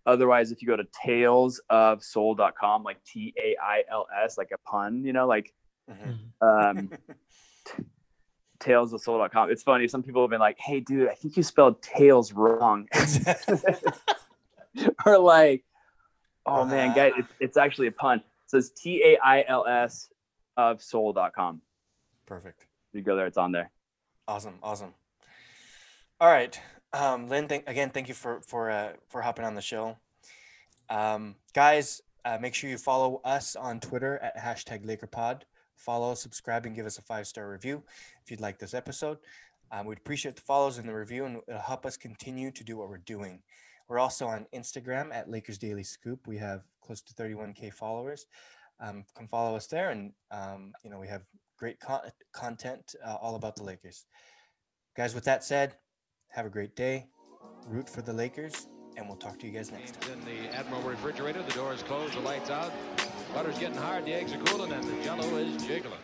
[0.08, 4.50] Otherwise, if you go to tales of tailsofsoul.com, like T A I L S, like
[4.52, 5.52] a pun, you know, like
[5.88, 6.18] Mhm.
[6.40, 6.90] um
[8.60, 9.50] tailsofsoul.com.
[9.50, 9.86] It's funny.
[9.86, 12.88] Some people have been like, hey, dude, I think you spelled tails wrong.
[15.06, 15.64] or like,
[16.46, 18.22] oh man, guys, it's, it's actually a pun.
[18.46, 20.08] So it's T A I L S
[20.56, 21.60] of soul.com.
[22.26, 22.66] Perfect.
[22.92, 23.70] You go there, it's on there.
[24.26, 24.54] Awesome.
[24.62, 24.94] Awesome.
[26.20, 26.58] All right.
[26.92, 29.96] Um, Lynn, again, thank you for, for, uh, for hopping on the show.
[30.88, 35.42] Um, guys, uh, make sure you follow us on Twitter at hashtag LakerPod.
[35.76, 37.82] Follow, subscribe, and give us a five star review
[38.22, 39.18] if you'd like this episode.
[39.70, 42.76] Um, we'd appreciate the follows and the review, and it'll help us continue to do
[42.76, 43.42] what we're doing.
[43.88, 46.26] We're also on Instagram at Lakers Daily Scoop.
[46.26, 48.26] We have close to 31k followers.
[48.80, 51.22] Um, come follow us there, and um, you know we have
[51.58, 54.06] great con- content uh, all about the Lakers.
[54.96, 55.74] Guys, with that said,
[56.28, 57.06] have a great day.
[57.66, 60.12] Root for the Lakers, and we'll talk to you guys next time.
[60.12, 62.72] In the Admiral refrigerator, the door is closed, the lights out.
[63.34, 65.98] Butter's getting hard, the eggs are cooling, and the jello is jiggling.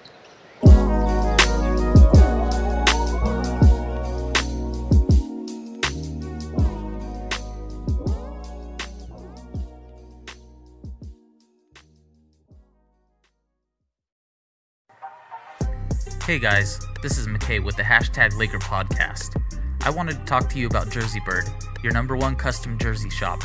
[16.24, 19.43] Hey guys, this is McKay with the hashtag Laker Podcast.
[19.84, 21.44] I wanted to talk to you about Jersey Bird,
[21.82, 23.42] your number one custom jersey shop.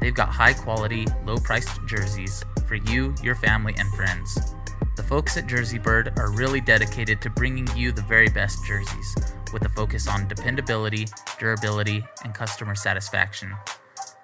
[0.00, 4.36] They've got high quality, low priced jerseys for you, your family, and friends.
[4.96, 9.14] The folks at Jersey Bird are really dedicated to bringing you the very best jerseys,
[9.52, 11.06] with a focus on dependability,
[11.38, 13.52] durability, and customer satisfaction.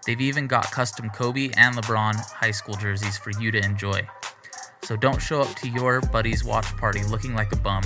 [0.04, 4.04] They've even got custom Kobe and LeBron high school jerseys for you to enjoy.
[4.82, 7.84] So don't show up to your buddy's watch party looking like a bum.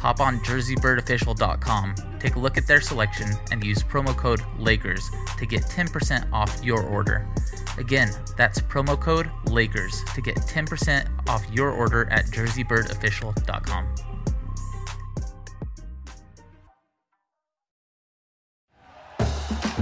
[0.00, 5.46] Hop on jerseybirdofficial.com, take a look at their selection, and use promo code LAKERS to
[5.46, 7.28] get 10% off your order.
[7.76, 14.09] Again, that's promo code LAKERS to get 10% off your order at jerseybirdofficial.com.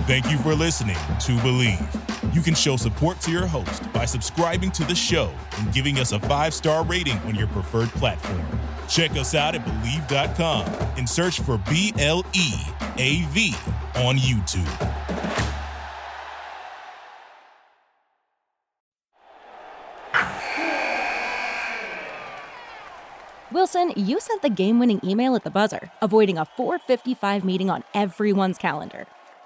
[0.09, 2.35] Thank you for listening to Bleav.
[2.35, 6.13] You can show support to your host by subscribing to the show and giving us
[6.13, 8.43] a five star rating on your preferred platform.
[8.89, 10.65] Check us out at Bleav.com
[10.97, 12.55] and search for B L E
[12.97, 13.55] A V
[13.97, 14.65] on YouTube.
[23.53, 27.85] Wilson, you sent the game winning email at the buzzer, avoiding a 455 meeting on
[27.93, 29.07] everyone's calendar.